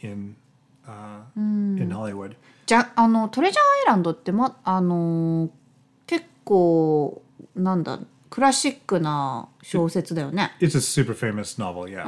[0.00, 0.36] in
[0.86, 2.36] uh, in hollywood
[2.66, 5.50] じゃ、あの、トレジャーアイランドって、ま、あのー
[6.06, 7.22] 結構、
[7.56, 10.52] なんだ、クラシックな小説だよね。
[10.60, 12.04] it's a super famous novel yeah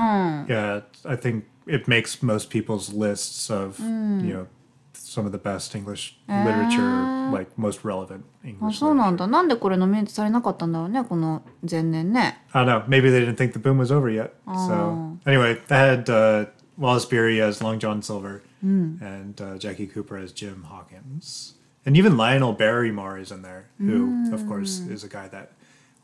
[0.46, 4.46] yeah i think it makes most people's lists of you know
[4.92, 9.12] some of the best english literature like most relevant あ、 english そうな literature.
[9.12, 9.26] んだ。
[9.26, 12.38] なんでこれノミネートされなかったんだろうね、この前年ね。
[12.52, 12.88] I don't know.
[12.88, 14.32] Maybe they didn't think the boom was over yet.
[14.46, 16.46] So anyway, that had uh,
[16.78, 21.54] Wallace Beery as Long John Silver and uh, Jackie Cooper as Jim Hawkins,
[21.86, 25.52] and even Lionel Barrymore is in there, who of course is a guy that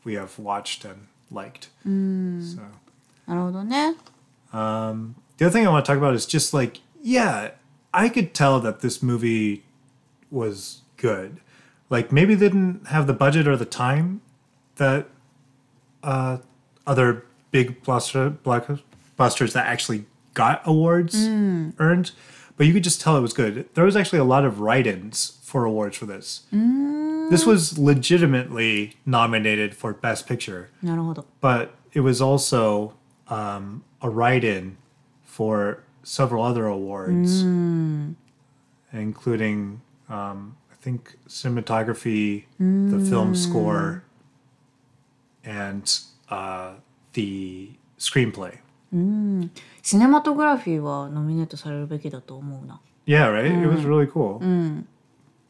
[0.03, 1.69] we have watched and liked.
[1.83, 2.61] So
[3.27, 3.95] なるほどね。
[5.42, 7.50] the other thing I want to talk about is just like, yeah,
[7.92, 9.64] I could tell that this movie
[10.30, 11.40] was good.
[11.90, 14.20] Like maybe they didn't have the budget or the time
[14.76, 15.08] that
[16.04, 16.38] uh,
[16.86, 21.74] other big blockbuster, blockbusters that actually got awards mm.
[21.80, 22.12] earned,
[22.56, 23.68] but you could just tell it was good.
[23.74, 26.42] There was actually a lot of write-ins for awards for this.
[26.54, 27.30] Mm.
[27.30, 30.70] This was legitimately nominated for Best Picture.
[31.40, 32.94] But it was also
[33.26, 34.76] um, a write-in
[35.31, 37.41] for several other awards,
[38.93, 44.03] including um, I think cinematography, the film score,
[45.43, 45.99] and
[46.29, 46.73] uh,
[47.13, 48.59] the screenplay.
[49.83, 52.79] シネマトグラフィーはノミネートされるべきだと思うな。
[53.05, 53.45] Yeah, right.
[53.45, 54.39] It was really cool.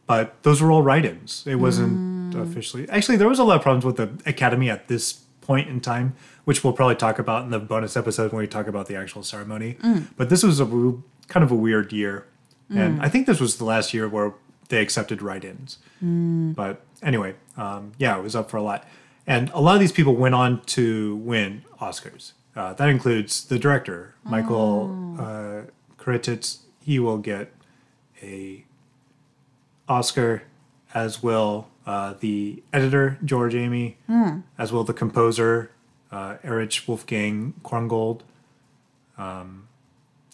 [0.07, 1.45] But those were all write-ins.
[1.45, 2.87] It wasn't officially.
[2.89, 6.13] Actually, there was a lot of problems with the Academy at this point in time,
[6.44, 9.22] which we'll probably talk about in the bonus episode when we talk about the actual
[9.22, 9.76] ceremony.
[10.16, 10.66] But this was a
[11.28, 12.26] kind of a weird year,
[12.70, 14.32] and I think this was the last year where
[14.68, 15.78] they accepted write-ins.
[16.54, 18.84] But anyway, um, yeah, it was up for a lot,
[19.26, 22.32] and a lot of these people went on to win Oscars.
[22.56, 25.62] Uh, that includes the director, Michael uh,
[25.98, 26.58] Curtiz.
[26.80, 27.52] He will get
[28.22, 28.64] a
[29.88, 30.42] Oscar,
[30.94, 33.96] as will uh, the editor George Amy,
[34.58, 35.70] as will the composer
[36.11, 38.19] uh, Erich Wolfgang Korngold,
[39.17, 39.63] um,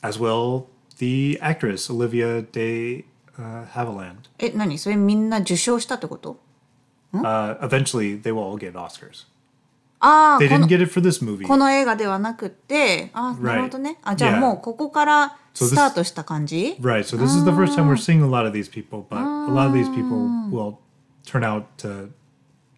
[0.02, 0.68] as will
[1.00, 3.06] the actress Olivia de
[3.38, 4.30] uh, Havilland.
[4.40, 6.38] え、何それみんな受賞したってこと
[7.14, 9.28] Uh, eventually, they will all get Oscars.
[10.00, 11.48] ああ、 They こ didn't の get it for this movie.
[11.48, 14.00] この映画ではなくて、あ、なるほどね。
[14.04, 14.40] あ、じゃあ Yeah.
[14.40, 17.02] もうここからス So this- タートした感じ Right.
[17.04, 19.54] So this is the first time we're seeing a lot of these people, but a
[19.54, 20.18] lot of these people
[20.52, 20.78] will
[21.26, 22.10] turn out to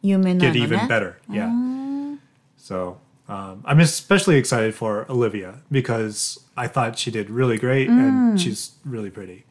[0.02, 0.88] 有名な get の even ね。
[0.90, 1.14] better.
[1.30, 1.50] Yeah.
[2.60, 2.98] So
[3.28, 8.74] um, I'm especially excited for Olivia because I thought she did really great and she's
[8.86, 9.44] really pretty.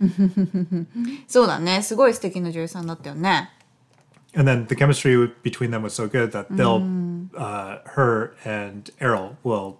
[1.28, 1.82] そうだね。
[1.82, 3.50] すごい素敵な女優さんだったよね。
[4.36, 6.82] and then the chemistry w- between them was so good that they'll,
[7.36, 9.76] uh, her and Errol will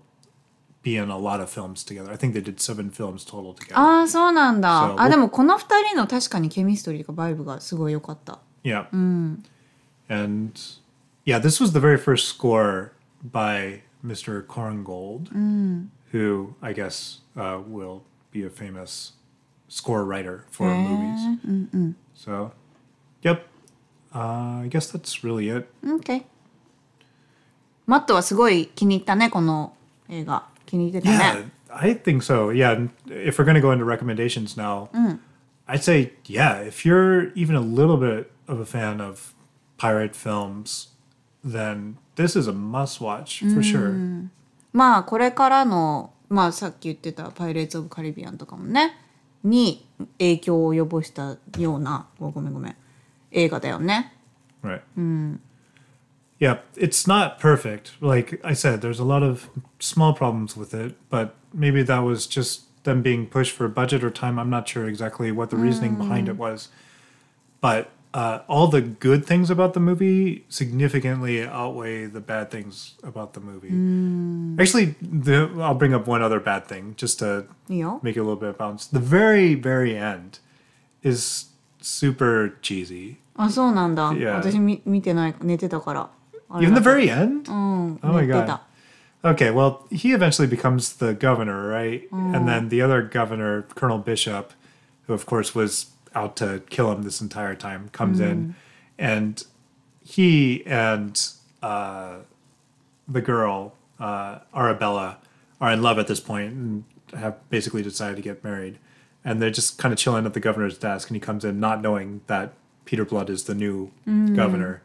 [0.83, 2.11] be in a lot of films together.
[2.13, 3.77] I think they did seven films total together.
[3.79, 4.89] ああ、そうなんだ。
[4.89, 8.39] そうあ、でもこの二人の確かにケミストリーとかバイブがすごい良かった。
[8.63, 8.87] Yeah.
[10.09, 10.53] And
[11.25, 14.45] yeah, this was the very first score by Mr.
[14.45, 15.29] Korngold,
[16.11, 19.13] who I guess uh, will be a famous
[19.69, 21.95] score writer for movies.
[22.15, 22.53] So,
[23.23, 23.47] yep.
[24.15, 25.69] Uh, I guess that's really it.
[25.85, 26.25] OK。
[27.87, 29.75] マットはすごい気に入ったね、この
[30.09, 30.45] 映画。
[30.67, 31.51] 気に入ってた Yeah, ね。
[31.69, 32.51] I think so.
[32.51, 34.89] Yeah, and if we're going to go into recommendations now,
[35.67, 39.35] I'd say, yeah, if you're even a little bit of a fan of
[39.77, 40.89] pirate films,
[41.45, 44.29] then this is a must watch for sure.
[44.73, 48.97] まあこれからの、まあさっき言ってた「パイレーツ・オブ・カリビアン」とかもね
[49.45, 49.87] に
[50.19, 52.77] 影響を及ぼしたようなごごめんごめん
[53.31, 54.13] 映画だよね。
[54.63, 54.81] Right.
[56.41, 57.93] Yeah, it's not perfect.
[58.01, 62.27] Like I said, there's a lot of small problems with it, but maybe that was
[62.27, 64.39] just them being pushed for budget or time.
[64.39, 66.69] I'm not sure exactly what the reasoning behind it was.
[67.61, 73.33] But uh, all the good things about the movie significantly outweigh the bad things about
[73.33, 73.75] the movie.
[74.63, 78.01] Actually, the, I'll bring up one other bad thing just to いいよ。
[78.03, 78.87] make it a little bit of balance.
[78.87, 80.39] The very, very end
[81.03, 81.47] is
[81.81, 83.17] super cheesy.
[83.37, 84.13] あそうなんだ。
[84.13, 84.37] Yeah.
[84.37, 86.09] 私み見てない寝てたから。
[86.49, 87.51] あれ Even だ the very end?
[87.51, 88.47] うん、 Oh my 寝て god.
[88.47, 88.63] た。
[89.25, 92.03] Okay, well, he eventually becomes the governor, right?
[92.13, 94.53] And then the other governor, Colonel Bishop,
[95.07, 98.56] who of course was out to kill him this entire time, comes in,
[98.98, 99.44] and
[100.02, 101.22] he and
[101.62, 102.18] uh,
[103.08, 105.18] the girl, uh, Arabella,
[105.62, 106.84] are in love at this point and
[107.16, 108.80] have basically decided to get married.
[109.26, 111.82] And they're just kind of chilling at the governor's desk, and he comes in not
[111.82, 112.54] knowing that
[112.86, 113.92] Peter Blood is the new
[114.36, 114.82] governor,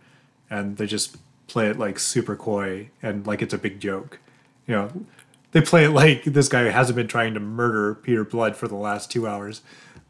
[0.51, 1.17] and they just
[1.47, 4.19] play it like super coy and like it's a big joke.
[4.67, 5.05] You know,
[5.53, 8.75] they play it like this guy hasn't been trying to murder Peter Blood for the
[8.75, 9.63] last two hours.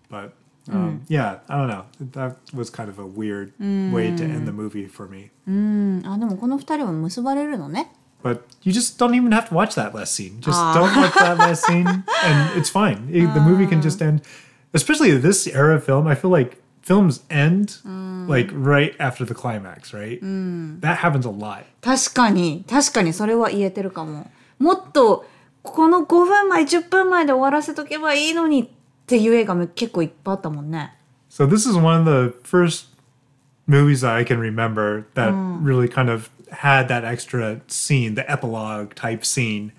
[0.09, 0.33] But
[0.72, 1.86] um, yeah, I don't know.
[2.00, 5.32] That was kind of a weird way to end the movie for me.
[5.48, 7.92] うん、あでもこの二人は結ばれるのね。
[8.24, 10.40] But you just don't even have to watch that last scene.
[10.42, 13.08] Just don't watch that last scene, and it's fine.
[13.10, 14.22] It- the movie can just end.
[14.74, 17.78] Especially this era of film, I feel like films end
[18.28, 20.20] like right after the climax, right?
[20.82, 21.64] That happens a lot.
[21.82, 24.30] 確かに確かにそれは言えてるかも。
[24.60, 25.26] もっと
[25.64, 28.68] この5分前10分前で終わらせとけばいいのにっ
[29.07, 30.95] ていう映画も結構いっぱいあったもんね。
[31.31, 32.89] So this is one of the first
[33.67, 35.33] movies that I can remember that
[35.63, 39.73] really kind of had that extra scene, the epilogue type scene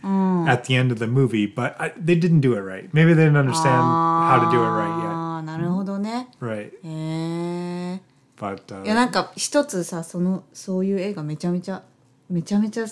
[0.47, 2.93] at the end of the movie, but I, they didn't do it right.
[2.93, 6.15] Maybe they didn't understand how to do it right ああなるほどね。
[6.15, 6.27] yet.
[6.39, 6.71] Right.
[6.83, 8.01] へえ。
[8.37, 11.83] But uh, いやなんか一つさそのそういう映画めちゃめちゃ
[12.29, 12.85] めちゃめちゃ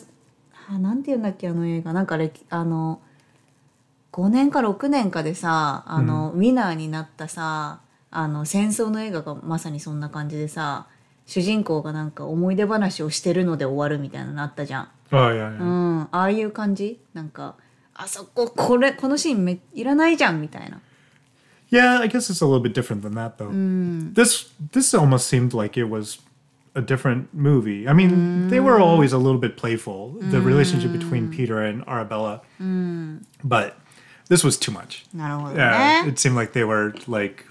[0.69, 3.01] あなんて言うんだっけあの映画なんか歴あの
[4.13, 10.85] 5年か6年かでさあの、ウィナーになったさあの戦争の映画がまさにそんな感じでさ
[11.25, 14.89] 主人公がなんか思い出話をしてるので終わるみたいなのあったじゃん。
[15.11, 17.55] oh ああいう感じなんか
[17.95, 20.79] あそここれこのシーンめいらないじゃんみたいな。
[21.71, 23.49] Yeah, I guess it's a little bit different than that though.
[24.13, 26.19] This this almost seemed like it was
[26.75, 27.87] a different movie.
[27.87, 32.41] I mean, they were always a little bit playful, the relationship between Peter and Arabella.
[33.43, 33.75] But
[34.28, 35.06] this was too much.
[35.14, 36.08] なるほど Yeah, ね。
[36.08, 37.44] it seemed like they were like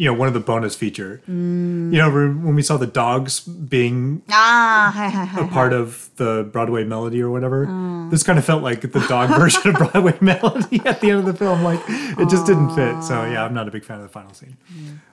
[0.00, 1.20] you know, one of the bonus feature.
[1.26, 7.22] You know, when we saw the dogs being ああはいはいはい、 a part of the Broadway melody
[7.22, 7.66] or whatever.
[8.10, 11.26] This kind of felt like the dog version of Broadway melody at the end of
[11.26, 11.62] the film.
[11.62, 13.04] Like it just didn't fit.
[13.04, 14.56] So yeah, I'm not a big fan of the final scene.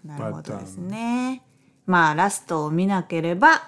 [0.05, 1.41] なるほどですね。
[1.85, 3.61] まあラストを見なければ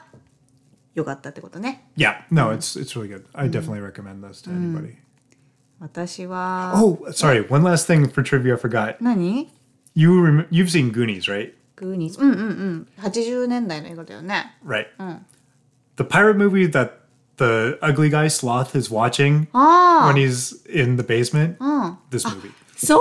[0.95, 1.89] よかったってことね。
[1.97, 3.25] Yeah, no, it's it's really good.
[3.33, 4.95] I definitely recommend this to anybody.
[5.84, 7.46] 私は、Oh, sorry.
[7.48, 8.96] One last thing for trivia I forgot.
[9.00, 9.52] 何
[9.94, 11.52] You rem- you've seen Goonies, right?
[11.76, 14.56] グーニーズうんうんうん80年代の映画だよね。
[14.64, 14.86] Right.
[15.96, 16.92] The pirate movie that
[17.36, 21.58] the ugly guy sloth is watching あ when he's in the basement.
[22.10, 22.50] This movie.
[22.76, 23.00] そう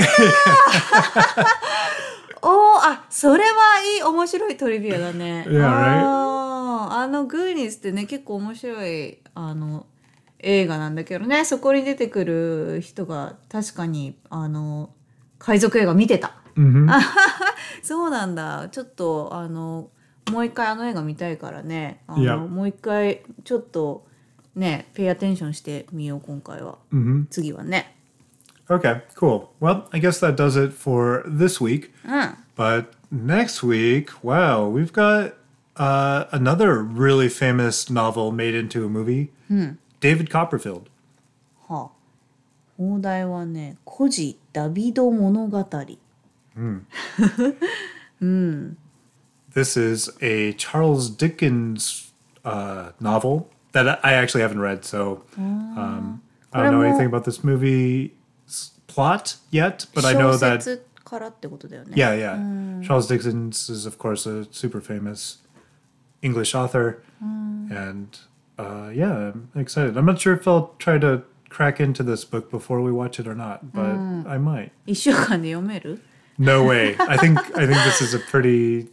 [0.00, 1.46] なんだ
[2.42, 3.48] おーあそれは
[3.96, 5.44] いい面白いトリビアだね。
[5.46, 6.00] Yeah, right?
[6.02, 9.86] あーあのグーニーズってね結構面白いあの
[10.42, 14.90] 映画なんだけどねそこに出てくる人が確かにあの
[15.38, 16.34] 海賊映画見てた。
[16.56, 16.88] hmm
[17.82, 19.90] そうなんだちょっとあの
[20.30, 22.48] もう一回あの映画見たいからねあの、Yeah.
[22.48, 24.06] もう一回ちょっと
[24.54, 27.96] ねペイアテンションしてみよう今回は、hmm 次はね
[28.68, 29.48] Okay, cool.
[29.60, 31.90] Well, I guess that does it for this week.
[32.04, 35.34] うん But next week, wow, we've got
[35.76, 39.30] uh, another really famous novel made into a movie.
[39.99, 40.83] David Copperfield.
[41.67, 41.89] はあ
[42.77, 45.63] 放題はね「孤児ダビド物語」
[49.53, 52.11] This is a Charles Dickens
[52.43, 57.43] uh, novel that I actually haven't read, so um, I don't know anything about this
[57.43, 58.11] movie's
[58.87, 59.85] plot yet.
[59.93, 64.81] But I know 小 that 説からってことだよね yeah, yeah, Charles Dickens is of course a super
[64.81, 65.39] famous
[66.21, 68.07] English author, and
[68.59, 69.97] uh, yeah, I'm excited.
[69.97, 73.27] I'm not sure if I'll try to crack into this book before we watch it
[73.27, 73.95] or not, but
[74.27, 74.71] I might.
[74.85, 76.01] 一週間で読める
[76.37, 76.95] No way.
[76.99, 78.87] I think I think this is a pretty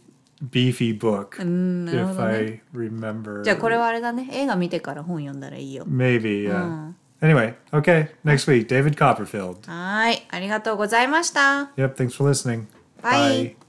[0.51, 3.41] beefy book, なるほ if どね I remember.
[3.43, 6.91] じゃあこれはあれだね映画見てから本読んだらいいよ Maybe, yeah.
[7.21, 9.65] Anyway, okay, next week, David Copperfield.
[9.69, 12.65] はいありがとうございました Yep, thanks for listening.
[13.01, 13.55] Bye.